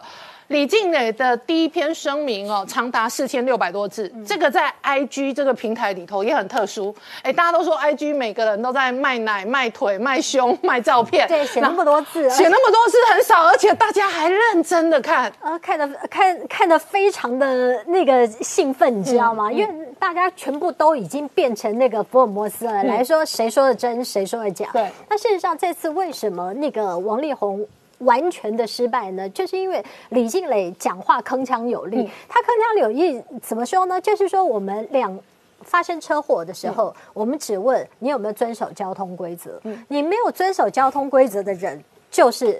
[0.52, 6.94] 李静蕾的第一篇声明哦，长达四千六百多字，这个在 IG 这个平台里头也很特殊。
[7.24, 15.32] 哎，大家都说 IG 每个人都在卖奶、卖腿、卖胸、 卖照片，对，写那么多字，写那么多字很少，而且大家还认真的看。
[15.40, 19.50] 呃，看的看看的非常的那个兴奋，你知道吗？
[19.50, 24.68] 因为大家全部都已经变成那个福尔摩斯了，来说谁说的真，谁说的假。
[24.74, 27.66] 对那事实上这次为什么那个王力宏？
[28.02, 32.10] 完全的失败呢，就是因为李静蕾讲话铿锵有力。
[32.30, 34.00] 他铿锵有力怎么说呢？
[34.00, 35.20] 就是说我们两
[35.62, 39.60] 发生车祸的时候，我们只问你有没有遵守交通规则。
[39.88, 42.60] 你没有遵守交通规则的人，就是。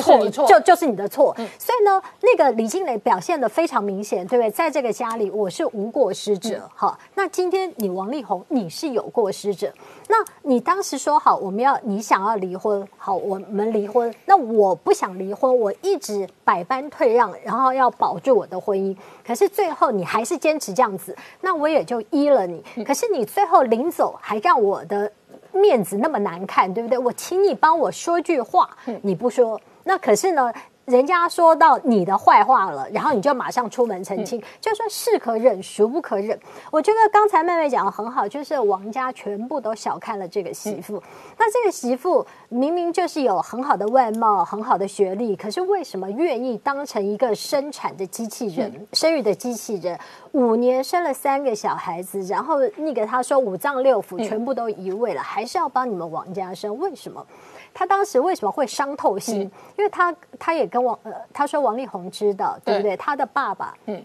[0.00, 1.34] 就是你错就就是你的错。
[1.58, 4.50] 所以呢，那个李静蕾表现的非常明显，对不对？
[4.50, 6.68] 在这个家里，我是无过失者。
[6.74, 9.72] 好，那今天你王力宏，你是有过失者。
[10.08, 14.14] 那你当时说好，我们要你想要离婚，好，我们离婚。
[14.26, 18.94] 那我不想离婚，我一直百般退让，然后要保住我的婚姻。
[19.26, 22.62] 可是最后你还是坚持这样子，那我也就依了你。
[22.84, 25.10] 可是你最后临走，还让我的
[25.52, 26.98] 面子那么难看，对不对？
[26.98, 28.68] 我请你帮我说句话，
[29.02, 29.60] 你不说。
[29.84, 30.52] 那可是呢，
[30.86, 36.38] 人家说到你的坏话了，然后你就马上出门澄清，就说是可忍，孰不可忍。
[36.70, 41.02] 我觉得刚才妹妹讲的很好，就是王家全部都小看了这个媳妇。
[41.38, 49.98] 那这个媳妇明明就是有很好的外貌、很好的学历，可是为什么愿意当成一个生产的机器人、生育的机器人？
[50.32, 56.76] 五年生了三个小孩子，然后那个他说五脏六腑全部都移位了，还是要帮你们王家生？
[56.78, 57.24] 为什么？
[57.74, 59.40] 他当时为什么会伤透心？
[59.76, 62.96] 因为他他也跟王呃，他说王力宏知道，对不对？
[62.96, 64.02] 他的爸爸，嗯。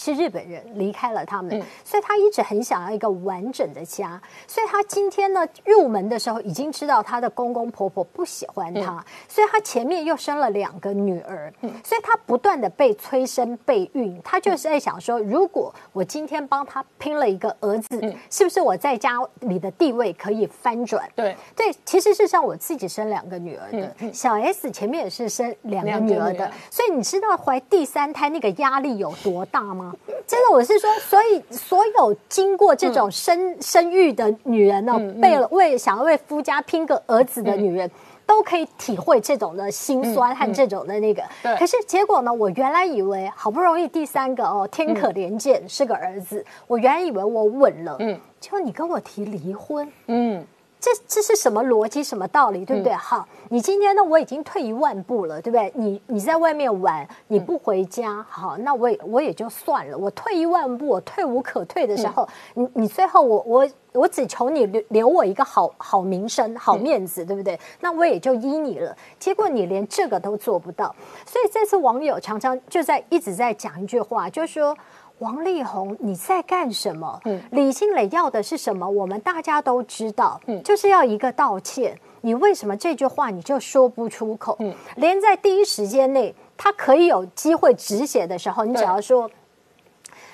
[0.00, 1.50] 是日本人离开了他们，
[1.84, 4.20] 所以他一直很想要一个完整的家。
[4.46, 11.52] 所以他今天呢入门的时候已经知道他的公公婆婆不喜欢他，所以他前面又生了两个女儿，
[11.84, 14.18] 所以他不断的被催生备孕。
[14.24, 21.06] 他就是在想说，如果我今天帮他拼了一个儿子，是不是我在家里的地位可以翻转？
[21.14, 29.89] 对对，其实是像我自己生两个女儿的，小 S 前面也是生两个女儿的，所以你知道怀第三胎那个压力有多大吗？
[30.26, 37.90] 真的，我是说，所以所有经过这种生生育的女人呢，为了为想要为夫家拼个儿子的女人。
[38.30, 41.20] 都可以体会这种的心酸和这种的那个，
[41.58, 42.32] 可是结果呢？
[42.32, 50.46] 我原来以为好不容易第三个哦，天可怜见是个儿子，我原来以为我稳了，嗯，结果你跟我提离婚，嗯。
[50.80, 52.92] 这这是什么逻辑，什么道理，对不对？
[52.94, 55.70] 好，你今天呢，我已经退一万步了，对不对？
[55.74, 59.98] 你你在外面玩，你不回家，好，那我也我也就算了。
[59.98, 67.60] 我退一万步，我退无可退的时候，你你最后我我我只求你留留我一个好好名声、好面子，对不对？
[67.80, 68.96] 那我也就依你了。
[69.18, 70.94] 结果你连这个都做不到，
[71.26, 74.74] 所以这次网友常常就在一直在讲一句话，就是说。
[75.20, 77.20] 王力宏，你在干什么？
[77.50, 78.88] 李新磊要的是什么？
[78.88, 81.96] 我们大家都知道，就是要一个道歉。
[82.22, 84.58] 你为什么这句话你就说不出口？
[84.96, 89.30] 连在第一时间内，他可以有机会止血的时候，你只要说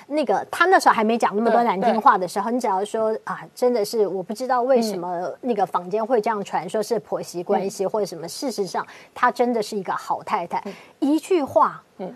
[0.07, 8.25] 那个他那时候还没讲那么多难听话的时候，你只要说啊，真的是我不知道为什么那个坊间会这样传说是婆媳关系或者什么。
[8.25, 10.63] 事实上，她真的是一个好太太。
[10.99, 12.13] 一句话，嗯。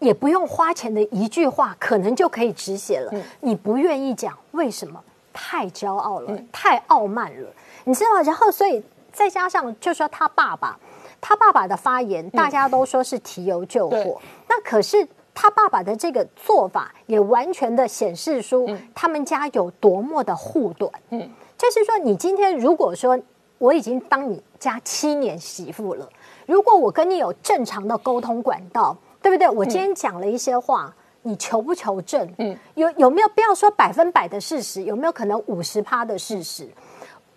[0.00, 3.12] 也不用花钱的一句话，可能就可以止血了。
[3.40, 5.00] 你不愿意讲，为什么？
[5.32, 7.48] 太骄傲了，太傲慢了，
[7.84, 8.20] 你知道？
[8.22, 8.82] 然后，所以
[9.12, 10.76] 再加上，就说他爸爸，
[11.20, 14.20] 他爸爸的发言，大家都说是提油救火。
[14.48, 20.92] 那可是他爸爸的这个做法，也完全的显示出他们家有多么的护短。
[21.10, 23.16] 嗯，就是说，你今天如果说
[23.58, 26.08] 我已经当你家七年媳妇了，
[26.44, 28.96] 如果我跟你有正常的沟通管道。
[29.22, 29.48] 对不对？
[29.48, 32.28] 我今天讲了一些话，你求不求证？
[32.38, 34.82] 嗯，有有没有不要说百分百的事实？
[34.84, 36.68] 有没有可能五十趴的事实？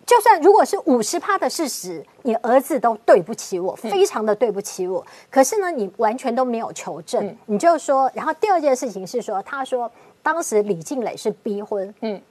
[0.05, 5.05] 就算如果是五十趴的事实，你儿子都对不起我，非常的对不起我。
[5.29, 8.11] 可是呢，你完全都没有求证，你就说。
[8.13, 9.89] 然后第二件事情是说，他说
[10.21, 12.21] 当时李静蕾是逼婚，嗯。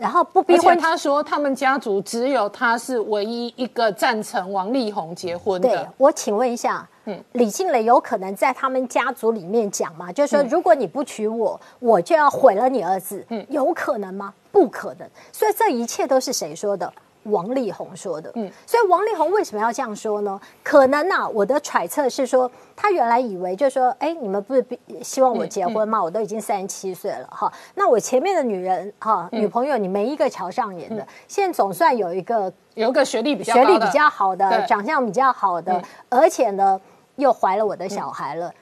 [0.00, 5.68] 然后不逼婚，他说他们家族只有他是唯一一个赞成王力宏结婚的。
[5.68, 10.10] 对，我请问一下，嗯，李静蕾有可能在他们家族里面讲吗？
[10.10, 13.22] 就是说，如果你不娶我，我就要毁了你儿子。
[13.28, 14.32] 嗯，有可能吗？
[14.50, 15.06] 不可能。
[15.30, 16.90] 所以这一切都是谁说的？
[17.24, 20.40] 王力宏说的，嗯，所以王力宏为什么要这样说呢？
[20.62, 24.64] 可能啊，我的揣测是说，他原来以为就是说，哎，你们不是
[25.02, 26.02] 希望我结婚吗？
[26.02, 36.80] 我都已经三十七岁了，哈，那我前面的女人哈，女朋友你没一个瞧上眼的，现在总算有一个有一个学历比较学历比较好的，长相比较好的，而且呢
[37.16, 38.52] 又怀了我的小孩了。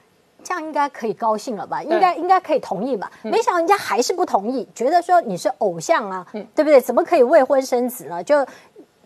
[0.43, 1.81] 这样应该可以高兴了吧？
[1.83, 3.11] 应该应该可以同意吧？
[3.23, 6.79] 没想到人家还是不同意，觉得说你是偶像啊，对不对？
[6.79, 8.23] 怎么可以未婚生子呢？
[8.23, 8.45] 就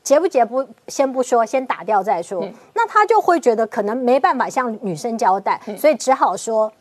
[0.02, 2.48] 结不结不先不说，先打掉再说。
[2.74, 6.72] 那他就会觉得可能没办法向女生交代，所以只好说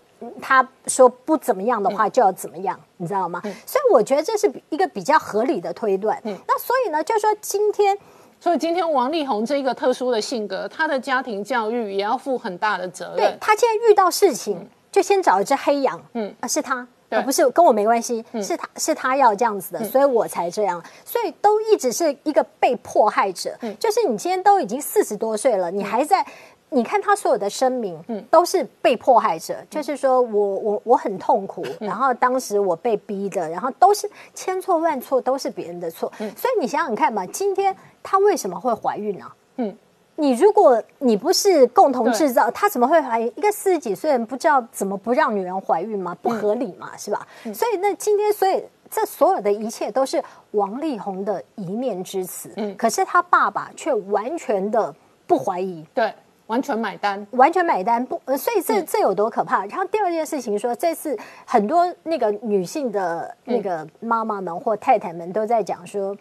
[0.41, 3.41] 他说不怎么样的话就要怎么样，你知道吗？
[3.67, 6.21] 所以我觉得这是一个比较合理的推断。
[6.25, 7.99] 那所以呢，就说今天。
[8.43, 13.19] 所以今天王力宏这一个特殊的性格，他的家庭教育也要负很大的责任。
[13.19, 16.85] 对他现在遇到事情，就先找一只黑羊，嗯，啊是他，
[17.25, 20.83] 不是跟我没关系，是他是他要这样子的，所以我才这样。
[21.05, 26.27] 所以都一直是一个被迫害者，就是你今天都已经四十多岁了，你还在。
[26.75, 39.27] 你看他所有的声明，嗯，都是被迫害者，就是说我我我很痛苦，然后当时我被逼的，然后都是千错万错都是别人的错，所以你想想看嘛，今天她为什么会怀孕呢？
[39.57, 39.77] 嗯，
[40.17, 43.33] 你如果你不是共同制造，她怎么会怀孕？
[43.37, 46.17] 一个四十几岁人不知道怎么不让女人怀孕吗？
[46.21, 47.27] 不合理嘛，是吧？
[47.55, 54.95] 所以那今天，所以这所有的一切都是王力宏的一面之词，嗯，可是他爸爸却完全的
[55.27, 56.13] 不怀疑，对。
[56.49, 59.65] 完全买单，完全买单不，所以这这有多可怕？
[59.67, 66.15] 然后第二件事情说，这次很多那个女性的那个妈妈们或太太们都在讲说，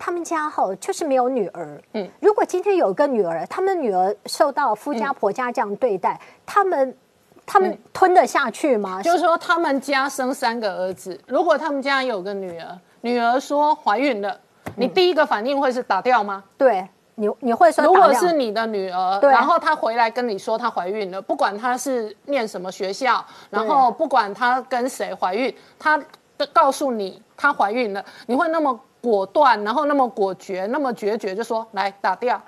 [0.00, 1.80] 他们家后就是没有女儿。
[1.92, 6.96] 嗯，如果今天有个女儿，他们女儿受到夫家婆家这样对待，他们
[7.44, 9.02] 他们吞得下去吗？
[9.02, 14.40] 就是说，他们家生三个儿子，如果他们家有个女儿，女儿说怀孕了，
[14.76, 16.42] 你第一个反应会是打掉吗？
[16.56, 16.88] 对。
[17.16, 26.02] 你你会说如果是你的女儿，然后她回来跟你说她怀孕了，不管她是念什么学校，然后不管她跟谁怀孕，她
[26.50, 32.40] 告诉你她怀孕了，你会那么果断，然后那么果决，那么决绝，就说来打掉。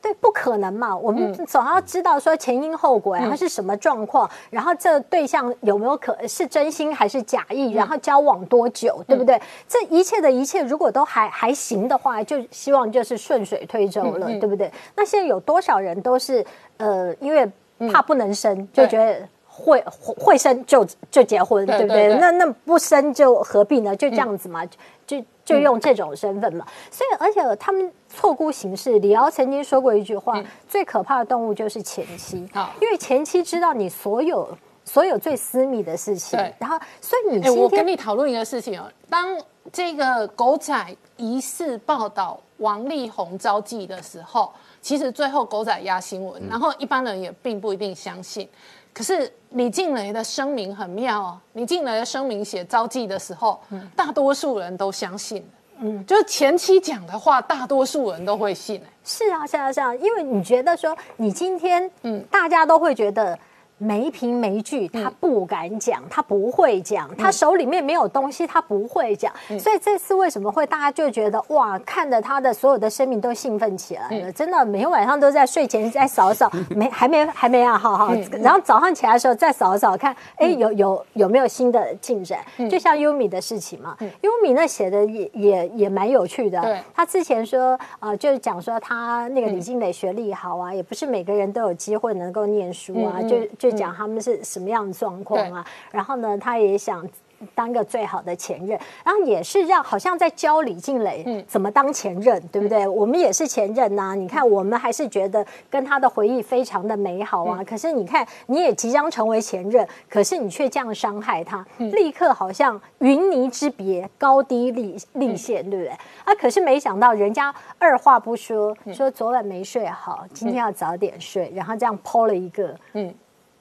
[0.00, 0.96] 对，不可能嘛！
[0.96, 9.42] 我嗯们总要知道说前因后果呀，它是什么状况，然后这对象有没有可是真心还是假意，然后交往多久，对不对？
[9.66, 14.70] 这一切的一切，如果都还还行的话，就希望就是顺水推舟了，对不对？
[14.94, 16.46] 那现在有多少人都是
[16.76, 17.50] 呃，因为
[17.90, 19.28] 怕不能生，就觉得。
[19.60, 21.88] 会会会生就就结婚，对不对？
[21.88, 23.96] 对对对那那不生就何必呢？
[23.96, 24.64] 就这样子嘛，
[25.04, 26.66] 就就用这种身份嘛。
[26.90, 28.98] 所以，而且他们错估形势。
[28.98, 34.48] 李敖曾经说过一句话：最可怕的动物就是前妻好，因为前妻知道你所有
[34.84, 39.38] 所有最私密的事情对，然后所以你哎，我跟今天你讨论一个事情哦，当
[39.72, 48.48] 这个狗仔疑似报道王力宏招妓的时候，其实最后狗仔压新闻，然后一般人也并不一定相信。
[48.92, 53.60] 可是李静蕾的声明很妙哦，李静蕾的声明写招妓的时候，
[53.94, 55.44] 大多数人都相信。
[55.80, 58.80] 嗯，就是前期讲的话，大多数人都会信。
[58.84, 63.38] 哎是啊，是啊，是啊，因为你觉得说你今天，嗯，大家都会觉得。
[63.78, 69.32] 没凭没据，他不敢讲，他不会讲，他手里面没有东西，他不会讲。
[69.58, 82.40] 所以这次为什么会大家就觉得哇，看着他的所有的生命都兴奋起来了，真的每天晚上都在睡前再扫扫， 没还没还没啊，好好，然后早上起来的时候再扫扫看，哎，有有有没有新的进展？
[82.68, 86.78] 就像优米的事情嘛，优米那写的也也也蛮有趣的。
[86.94, 95.66] 他之前说，啊，就是讲说他那个李静蕾学历好啊，也不是每个人都有机会能够念书啊，就就讲他们是什么样的状况啊。
[95.90, 97.08] 然后呢，他也想。
[97.54, 102.84] 当个最好的前任，然后也是让好像在教李静蕾怎么当前任，对不对？
[102.84, 107.62] 我们也是前任呐、你看我们还是觉得跟他的回忆非常的美好啊。
[107.62, 115.92] 可是你看，你也即将成为前任，可是你却这样伤害他，立刻好像云泥之别，高低立立现，对不对？
[116.24, 123.14] 啊，可是没想到人家二话不说，说昨晚没睡好，今天要早点睡，然后这样抛了一个，嗯。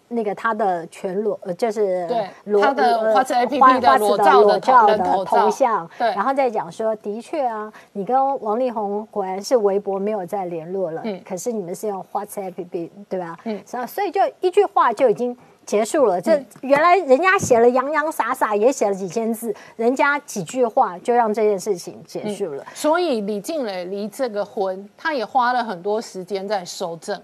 [0.10, 13.38] 那个他的全裸，呃，就是对他的呃花痴 APP 花花痴的裸照的头像，对然后再讲说，的确啊，你跟王力宏果然是微博没有再联络了，嗯可是你们是用 WhatsApp APP 对吧？
[13.44, 15.38] 嗯，所以就一句话就已经。
[15.68, 22.66] 结束了，这原来人家写了洋洋洒洒，也写了几千字，人家几句话就让这件事情结束了。
[22.74, 27.22] 所以李静蕾离这个婚，她也花了很多时间在收证。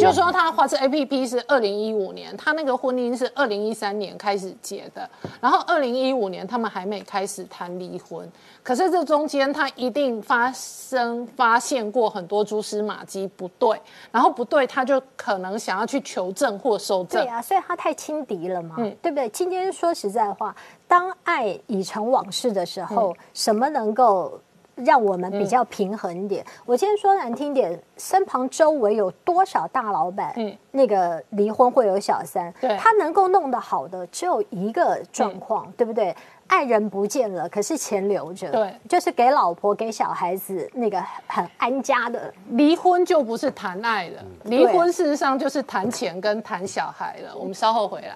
[0.00, 5.08] 就说他花痴 A P P 是二零一五年，他那个婚姻是二零一三年开始结的，
[5.40, 8.30] 然后二零一五年他们还没开始谈离婚，
[8.62, 13.80] 可是这中间他一定发生发现过很多蛛丝马迹不对，
[14.10, 17.28] 然后不对他就可能想要去求证或收证对。
[17.30, 19.28] 啊，所以他太轻敌了嘛，对不对？
[19.28, 20.54] 今天说实在话，
[20.88, 24.40] 当爱已成往事的时候，什么能够
[24.76, 26.44] 让我们比较平衡一点？
[26.64, 36.14] 我今天说难听点，身旁周围有多少大老板，嗯那个离婚会有小三，对他能够弄得好的只有一个状况，对不对？
[36.46, 47.34] 爱人不见了，可是钱留着，对，就是给老婆给小孩子那个很安家的，离婚就不是谈爱了，离婚事实上就是谈钱跟谈小孩了。
[47.34, 48.14] 我们稍后回来。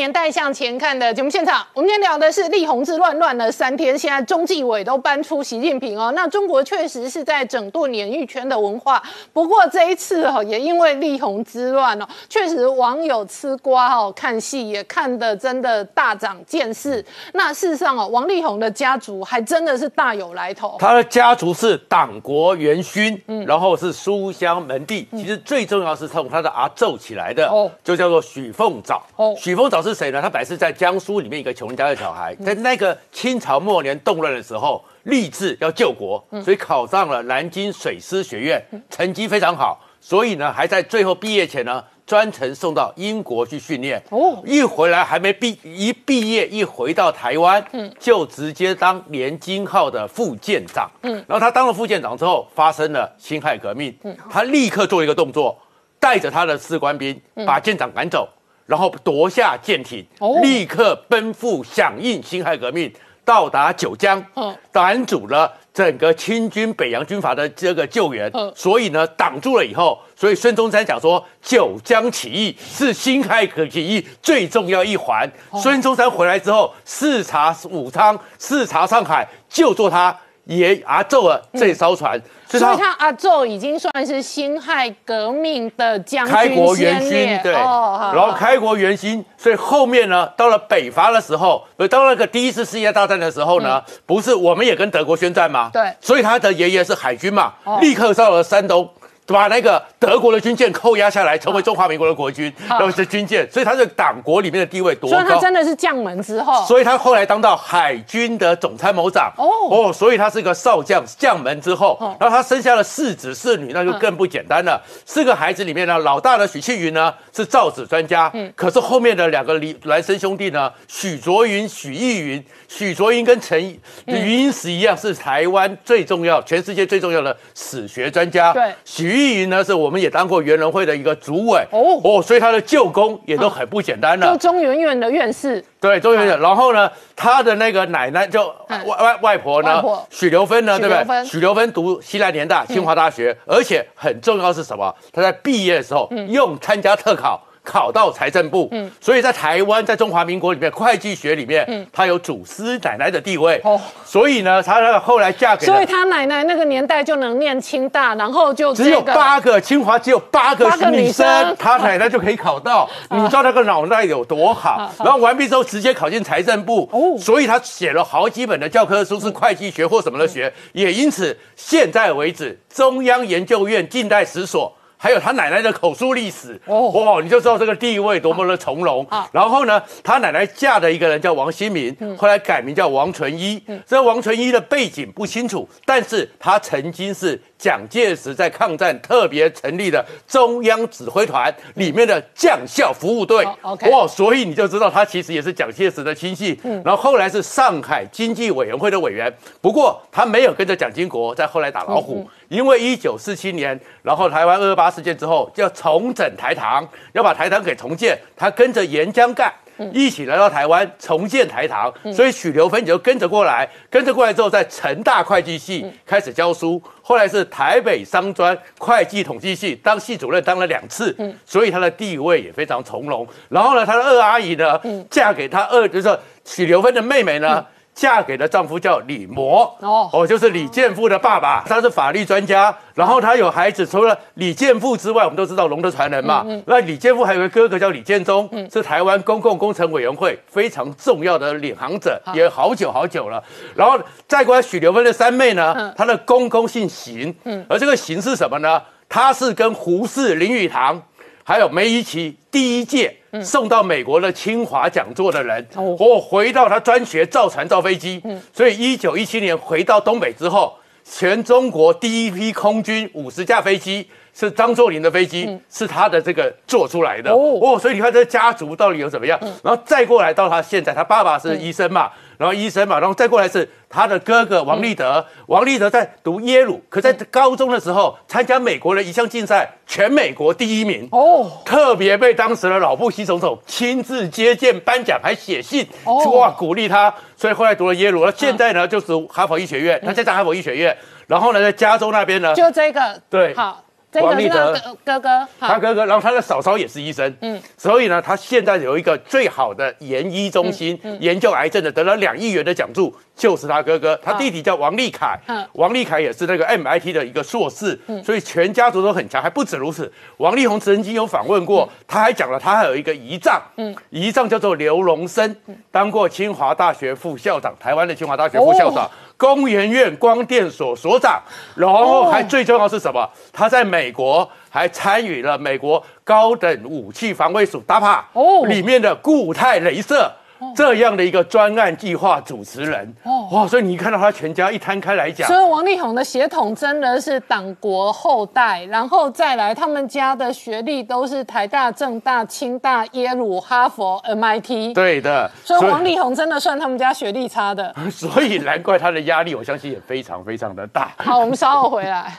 [0.00, 6.10] 年代向前看》的节目现场，我们今天聊的是力宏之乱乱了三天，现在中纪委都搬出习近平哦。
[6.16, 9.02] 那中国确实是在整顿演艺圈的文化，
[9.34, 17.04] 不过这一次哦，也因为力宏之乱哦，确实网友吃瓜哦，看戏也看得真的大长见识。
[17.34, 20.76] 那事实上哦，王力宏的家族还真的是大有来头。
[20.78, 25.06] 他的家族是党国元勋，嗯然后是书香门第。
[25.10, 29.02] 其实最重要是从他的阿奏起来的，哦就叫做许凤藻。
[29.16, 30.20] 哦许凤藻是谁呢？
[30.20, 41.84] 他本来是在江苏里面一个穷人家的小孩，在那个清朝末年动乱的时候，立志要救国，所以考上了南京水师学院，成绩非常好，所以呢，还在最后毕业前呢。
[42.06, 44.02] 专程送到英国去训练。
[44.10, 44.42] 哦。
[44.44, 55.56] 一回来还没毕一毕业一回到台湾，嗯，就直接当连金号的副舰长，嗯，然后他当了副舰长之后，发生了辛亥革命，嗯，他立刻做一个动作，
[56.00, 57.16] 带着他的士官兵
[57.46, 58.28] 把舰长赶走，
[58.70, 60.38] 然后夺下舰艇，哦。
[60.40, 62.90] 立刻奔赴响应辛亥革命，
[63.24, 64.56] 到达九江，嗯。
[64.72, 65.52] 拦阻了。
[65.72, 68.28] 整个清军北洋军阀的这个救援。
[68.34, 75.30] 嗯，所以呢挡住了以后，所以孙中山讲说九江起义是辛亥革起义最重要一环。
[75.50, 75.60] 哦。
[75.60, 80.14] 孙中山回来之后，视察武昌，视察上海，就做他
[80.58, 95.70] 爷阿宙了这艘船，所以他阿宙已经算是辛亥革命的将军开国元勋，对，哦然后开国元勋，所以后面呢，到了北伐的时候，呃，到那个第一次世界大战的时候呢，不是我们也跟德国宣战吗？
[95.72, 95.92] 嗯对。
[96.00, 97.78] 所以他的爷爷是海军嘛，哦。
[97.80, 98.88] 立刻到了山东。
[99.32, 102.78] 把那个德国的军舰扣押下来，成为中华民国的国军，好。
[102.78, 105.16] 然后是军舰，所以他在党国里面的地位多高。
[105.16, 105.38] 所以他？
[105.40, 109.32] 真的是将门之后，所以他后来当到海军的总参谋长。
[109.36, 109.46] 哦。
[109.70, 112.16] 哦所以他是个少将将门之后，哦。
[112.20, 114.80] 然后他生下了四子四女，那就更不简单了。
[115.06, 118.52] 四个孩子里面呢，老大的许庆云呢是造纸专家，嗯。
[118.56, 123.60] 可是后面的两个李孪生兄弟呢，许卓云、许逸云，许卓云跟陈
[124.06, 128.52] 云英时一样，是台湾最重要、全世界最重要的史学专家。
[128.52, 128.72] 对。
[128.84, 134.50] 许义云呢是我们也当过元人会的一个主委哦哦，所以他的舅公也都很不简单了就。
[134.50, 136.40] 中研院的院士，对，周圆圆。
[136.40, 141.24] 然后呢，他的那个奶奶就嗯外外外婆呢，许留芬呢，对不对？
[141.24, 144.94] 许留芬读西南联大、清华大学，而且很重要是什么？
[145.12, 147.40] 他在毕业的时候嗯用参加特考。
[147.62, 153.60] 考到财政部，所以在台湾，在中华民国里面，会计学里面，他有祖师奶奶的地位。
[153.64, 164.90] 嗯哦所以呢，他那个后来嫁给了所以他奶奶那个年代就能念清大，然后就只有八个，清华只有八个八个女生，他奶奶就可以考到， 你知道那个脑袋有多好？
[164.98, 174.76] 然后完毕之后直接考进财政部哦，所以他写了好几本的教科书，是会计学或什么的学，也因此现在为止，中央研究院近代史所。
[175.02, 179.26] 还有他奶奶的口述历史哦哇，你就知道这个地位多么的从容啊。
[179.32, 183.58] 然后呢，他奶奶嫁的一个人叫王新民，后来改名叫王纯一。
[183.86, 193.56] 这王纯一的背景不清楚，但是他曾经是蒋介石在抗战特别成立的中央指挥团里面的将校服务队哦。
[193.62, 196.54] ，OK 哦，所以你就知道他其实也是蒋介石的亲信。
[196.84, 202.28] 然后后来是上海经济委员会的委员，不过他没有跟着蒋经国在后来打老虎。
[202.50, 208.18] 因为一九四七年，然后台湾二二八事件之后，就要重整台糖，要把台糖给重建。
[208.36, 209.52] 他跟着沿江干
[209.92, 213.68] 一起来到台湾重建台糖，所以许留芬也就跟着过来。
[213.88, 223.24] 跟着过来之后，在成大会计系开始教书，后来是台北商专会计统计系当系主任当了两次，所以他的地位也非常从容。
[223.48, 227.64] 然后呢，他的二阿姨呢，嫁给他二就是许留芬的妹妹呢。
[228.00, 230.08] 嫁给的丈夫叫李模，哦。
[230.10, 243.44] 哦，就是李建富的爸爸，他是法律专家，然后他有孩子，除了李建富之外，我们都知道龙的传人嘛，那李建富还有个哥哥叫李建忠，是台湾公共工程委员会非常重要的领航者，也好久好久了。
[243.74, 247.34] 然后再过来许留芬的三妹呢，她的公公姓邢，
[247.68, 248.80] 而这个邢是什么呢？
[249.12, 251.02] 他是跟胡适、林语堂。
[251.50, 255.96] 还有梅贻琦第一届送到美国的清华讲座的人，哦。
[255.98, 258.22] 哦，回到他专学造船造飞机，
[258.52, 267.30] 所以一九一七年回到东北之后，全中国第一批空军五十架飞机是张作霖的飞机，是他的这个做出来的。
[267.32, 267.58] 哦。
[267.60, 269.38] 哦，所以你看这个家族到底有怎么样？
[269.62, 281.08] 然后再过来到他现在，他爸爸是医生嘛，然后医生嘛，然后再过来是他的哥哥王立德，王立德在读耶鲁，可在高中的时候参加美国的一项竞赛，全美国第一名。
[281.10, 286.24] 哦，特别被当时的老布希总统亲自接见颁奖，还写信哦。
[286.30, 293.20] 哇鼓励他，所以后来读了耶鲁，那现在呢就是哈佛医学院，他在哈佛医学院，然后呢在加州那边呢，就这个。
[293.28, 293.54] 对。
[293.54, 294.72] 好，这个是他王立德
[295.04, 315.54] 哥哥他哥哥，然后他的嫂嫂也是医生，嗯，所以呢，他现在有一个最好的研医中心，研究癌症的，得了两亿元的奖助，就是他哥哥，他弟弟叫王立凯嗯，王立凯也是那个 MIT 的一个硕士，所以全家族都很强，还不止如此，王力宏曾经有访问过，他还讲了，他还有一个姨丈，嗯，姨丈叫做刘荣生，
[315.92, 319.08] 当过清华大学副校长，台湾的清华大学副校长。
[319.40, 321.40] 工研院光电所所长，
[321.74, 323.26] 然后还最重要是什么？
[323.50, 330.30] 他在美国还参与了美国高等武器防卫署 DAPA 哦里面的固态镭射。
[330.74, 347.94] 这样的一个专案计划主持人哦哇，所以你看到他全家一摊开来讲所，以王力宏的血统真的是党国后代，然后再来他们家的学历都是台大、政大、清大、耶鲁、哈佛、MIT，对的，所以王力宏真的算他们家学历差的。
[348.10, 351.12] 所以难怪他的压力，我相信也非常非常的大。
[351.18, 352.32] 好，我们稍后回来。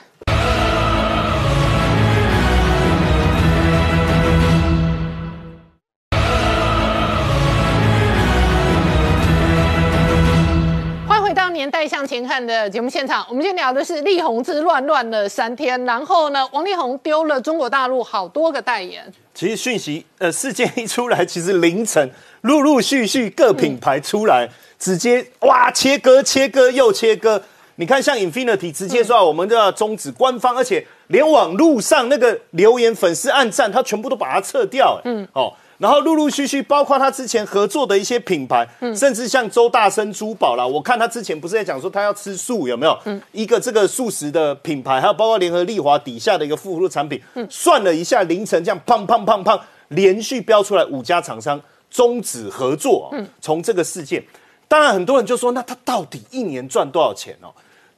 [11.52, 12.24] 年代向前》。
[12.26, 22.10] 看的节目现场，我们今天聊的是力宏之乱乱了三天，然后呢，王力宏丢了中国大陆好多个代言，其实讯息呃事件一出来，其实凌晨
[22.42, 24.48] 陆陆续续各品牌出来，
[24.78, 27.42] 直接哇切割切割又切割。
[27.76, 35.00] 你看像 Infinity 直接说我们都要终止官方，而且连网路上那个留言粉丝暗赞，他全部都把它撤掉。
[35.04, 35.52] 嗯哦。
[35.82, 38.64] 然后陆陆续续，包括他之前合作的一些品牌，
[38.94, 42.96] 甚至像周大生珠宝啦，我看他之前不是在讲说他要吃素，有没有？
[43.32, 47.20] 一个这个素食的品牌，还有包括联合利华底下的一个附属产品，
[47.50, 51.60] 算了一下，凌晨这样胖胖胖胖，连续标出来五家厂商
[51.90, 53.12] 终止合作。
[53.40, 54.22] 从这个事件，
[54.68, 57.50] 当然很多人就说，那他到底一年赚多少钱哦？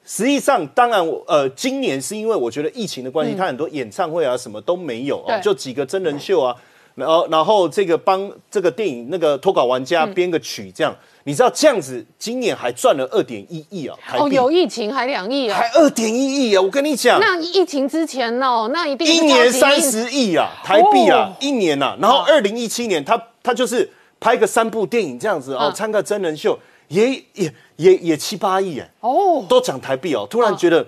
[0.07, 6.57] 实际上，当然我呃，今年是因为我觉得疫情的关系，他很多演唱会啊什么都没有哦，就几个真人秀啊。
[6.95, 13.99] 然后，然后这个帮这个电影那个脱稿玩家编个曲，这样你知道这样子，今年还赚了二点一亿啊！
[14.17, 16.63] 哦，有疫情还两亿啊，还二点一亿啊！
[16.63, 21.97] 我跟你讲，那疫情之前哦，那一定一年三十亿啊，台币啊，一年呐。
[22.01, 23.91] 然后二零一七年，他他就是
[24.21, 26.57] 拍个三部电影这样子哦，参个真人秀，
[26.89, 30.27] 也也也也七八亿哎，哦，都讲台币哦。
[30.31, 30.87] 突然觉得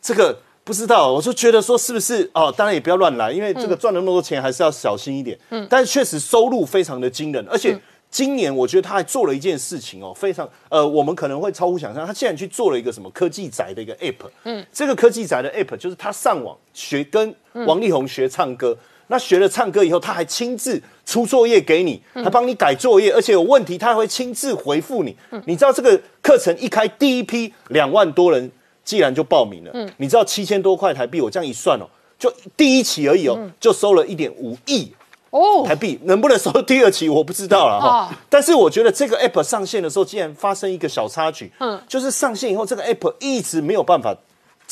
[0.00, 0.38] 这个。
[0.64, 2.52] 不知道，我就觉得说是不是哦？
[2.56, 5.36] 当然也不要乱来，因为这个赚了那么多钱，还是要小心一点。
[5.50, 7.76] 嗯，但是确实收入非常的惊人，而且
[8.08, 14.14] 今年我觉得他还做了一件事情哦，非常呃，我们可能会超乎想象，他竟然去做了一个什么科技宅的一个 app。
[14.44, 17.34] 嗯，这个科技宅的 app 就是他上网学跟
[17.66, 18.76] 王力宏学唱歌，
[19.08, 25.16] 那学了唱歌以后，他还亲自出作业给你，还帮你改作业，而且有问题他还会亲自回复你。
[25.46, 28.48] 你知道这个课程一开第一批两万多人。
[28.84, 31.86] 既然就报名了，嗯，你知道七千多块台币，我这样一算哦，
[32.18, 34.92] 就第一期而已哦，就收了一点五亿
[35.30, 35.64] 哦。
[35.66, 38.14] 台币，能不能收第二期我不知道了哈。
[38.28, 44.16] 但是我觉得这个 app 上线的时候，竟然发生一个小插曲，嗯，就是上线以后这个 app 一直没有办法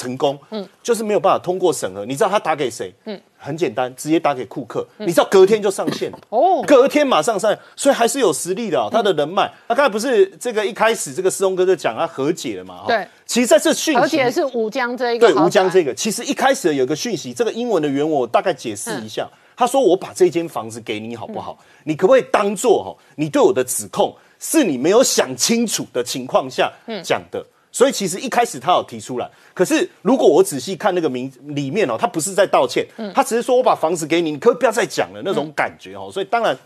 [0.00, 2.06] 成功，嗯，就是没有办法通过审核。
[2.06, 2.92] 你知道他打给谁？
[3.04, 3.20] 嗯。
[3.42, 8.90] 很简单，直接打给库克，你知道隔天就上线 哦，隔天马上上，所以还是有实力的哦。
[8.92, 12.84] 他的人脉，他刚才不是这个一开始这个施东哥就讲他和解了嘛？
[12.86, 19.26] 对，其实在这讯息，而且是吴江这一个，对吴江这个，其实一开始有个讯息，这个英文的原文我大概解释一下。
[19.56, 21.58] 他说：“我把这间房子给你好不好？
[21.84, 26.72] 你可不可以当做哈，你对我的指控是你没有想清楚的情况下
[27.02, 36.10] 讲的？”所以其实一开始他有提出来，可是如果我仔细看那个名里面哦，他不是在道歉，他只是说我把房子给你，你可以不要再讲了那种感觉哦。
[36.12, 36.56] 所以当然，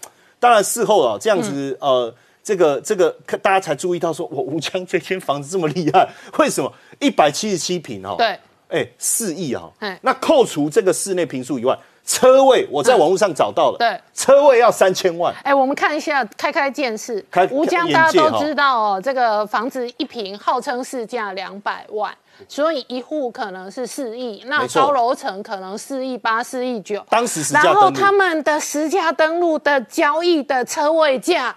[0.41, 3.11] 当然事后啊这样子呃，这个这个
[3.43, 8.15] 大家才注意到说，我吴江这间房子这么厉害，为什么一百七十七平哦？
[8.17, 8.39] 对，
[8.69, 11.79] 哎，四亿啊，那扣除这个室内平数以外。
[12.07, 15.35] 车位我在网络上找到了，对，车位要三千万。
[15.43, 17.25] 哎，我们看一下，开开见识。
[17.51, 22.15] 吴江大家都知道哦，这个房子一平号称市价两百万，
[22.47, 27.05] 所以一户可能是四亿，那高楼层可能四亿八、四亿九。
[27.09, 31.57] 当时然后他们的实价登录的交易的车位价。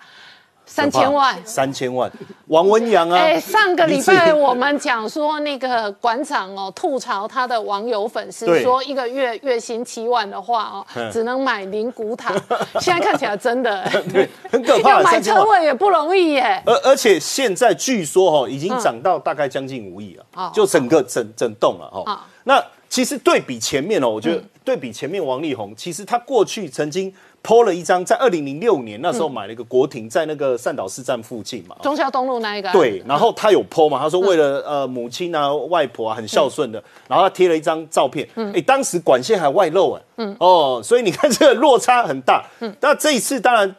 [0.68, 2.12] 三千万，三千万，
[2.48, 3.18] 王文洋啊！
[3.18, 12.36] 哎，上个礼拜我们讲说那个馆长哦，吐槽他的网友粉丝说，一个月月薪七万的话哦，只能买灵骨塔。
[12.80, 14.90] 现在看起来真的， 对，很可怕。
[15.02, 16.62] 要买车位也不容易耶。
[16.66, 22.26] 而而且现在据说哈，已经涨到大概将近五亿了，就整个整整栋了哈。
[22.44, 27.14] 那其实对比前面哦，我觉得对比前面王力宏，其实他过去曾经。
[27.44, 32.70] 抛了一张，在二零零六年那时候买了一个国庭，在那个善导市站附近嘛，中孝东路那一个。
[32.74, 42.46] 对，然后他有抛嘛，他说为了呃母亲啊、外婆啊很孝顺的，然后他贴了一张照片，哎，当时管线还外露哎，嗯，哦，所以你看这个落差很大。
[42.60, 43.74] 嗯，那这一次当然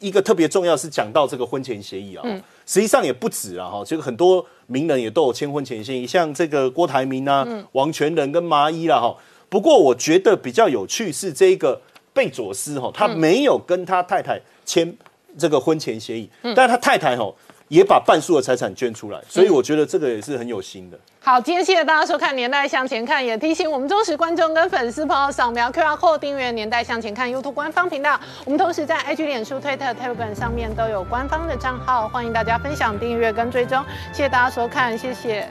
[0.00, 2.22] 一个特别重要是讲到这个婚前协议啊，
[2.66, 9.16] 实际上也不止啊哈，这个很多名人也都有签婚前协议，像这个郭台铭啊、王全仁跟麻衣啦哈。
[9.54, 11.80] 不过我觉得比较有趣是这个。
[12.12, 14.96] 贝佐斯哈，他没有跟他太太签
[15.36, 17.34] 这个婚前协议，但是他太太哈
[17.66, 20.96] 也把半数的财产捐出来，所以我觉得这个也是很有心的。
[21.18, 28.20] 好，今天谢谢大家收看《年代向前看》，也提醒我们忠实观众跟粉丝朋友扫描 QR Code 订阅《年代向前看》YouTube 官方频道。
[28.44, 33.84] 我们同时在 IG、脸书、Twitter、Telegram 上面都有官方的账号，欢迎大家分享、订阅跟追踪。
[34.12, 35.50] 谢谢大家收看，谢谢。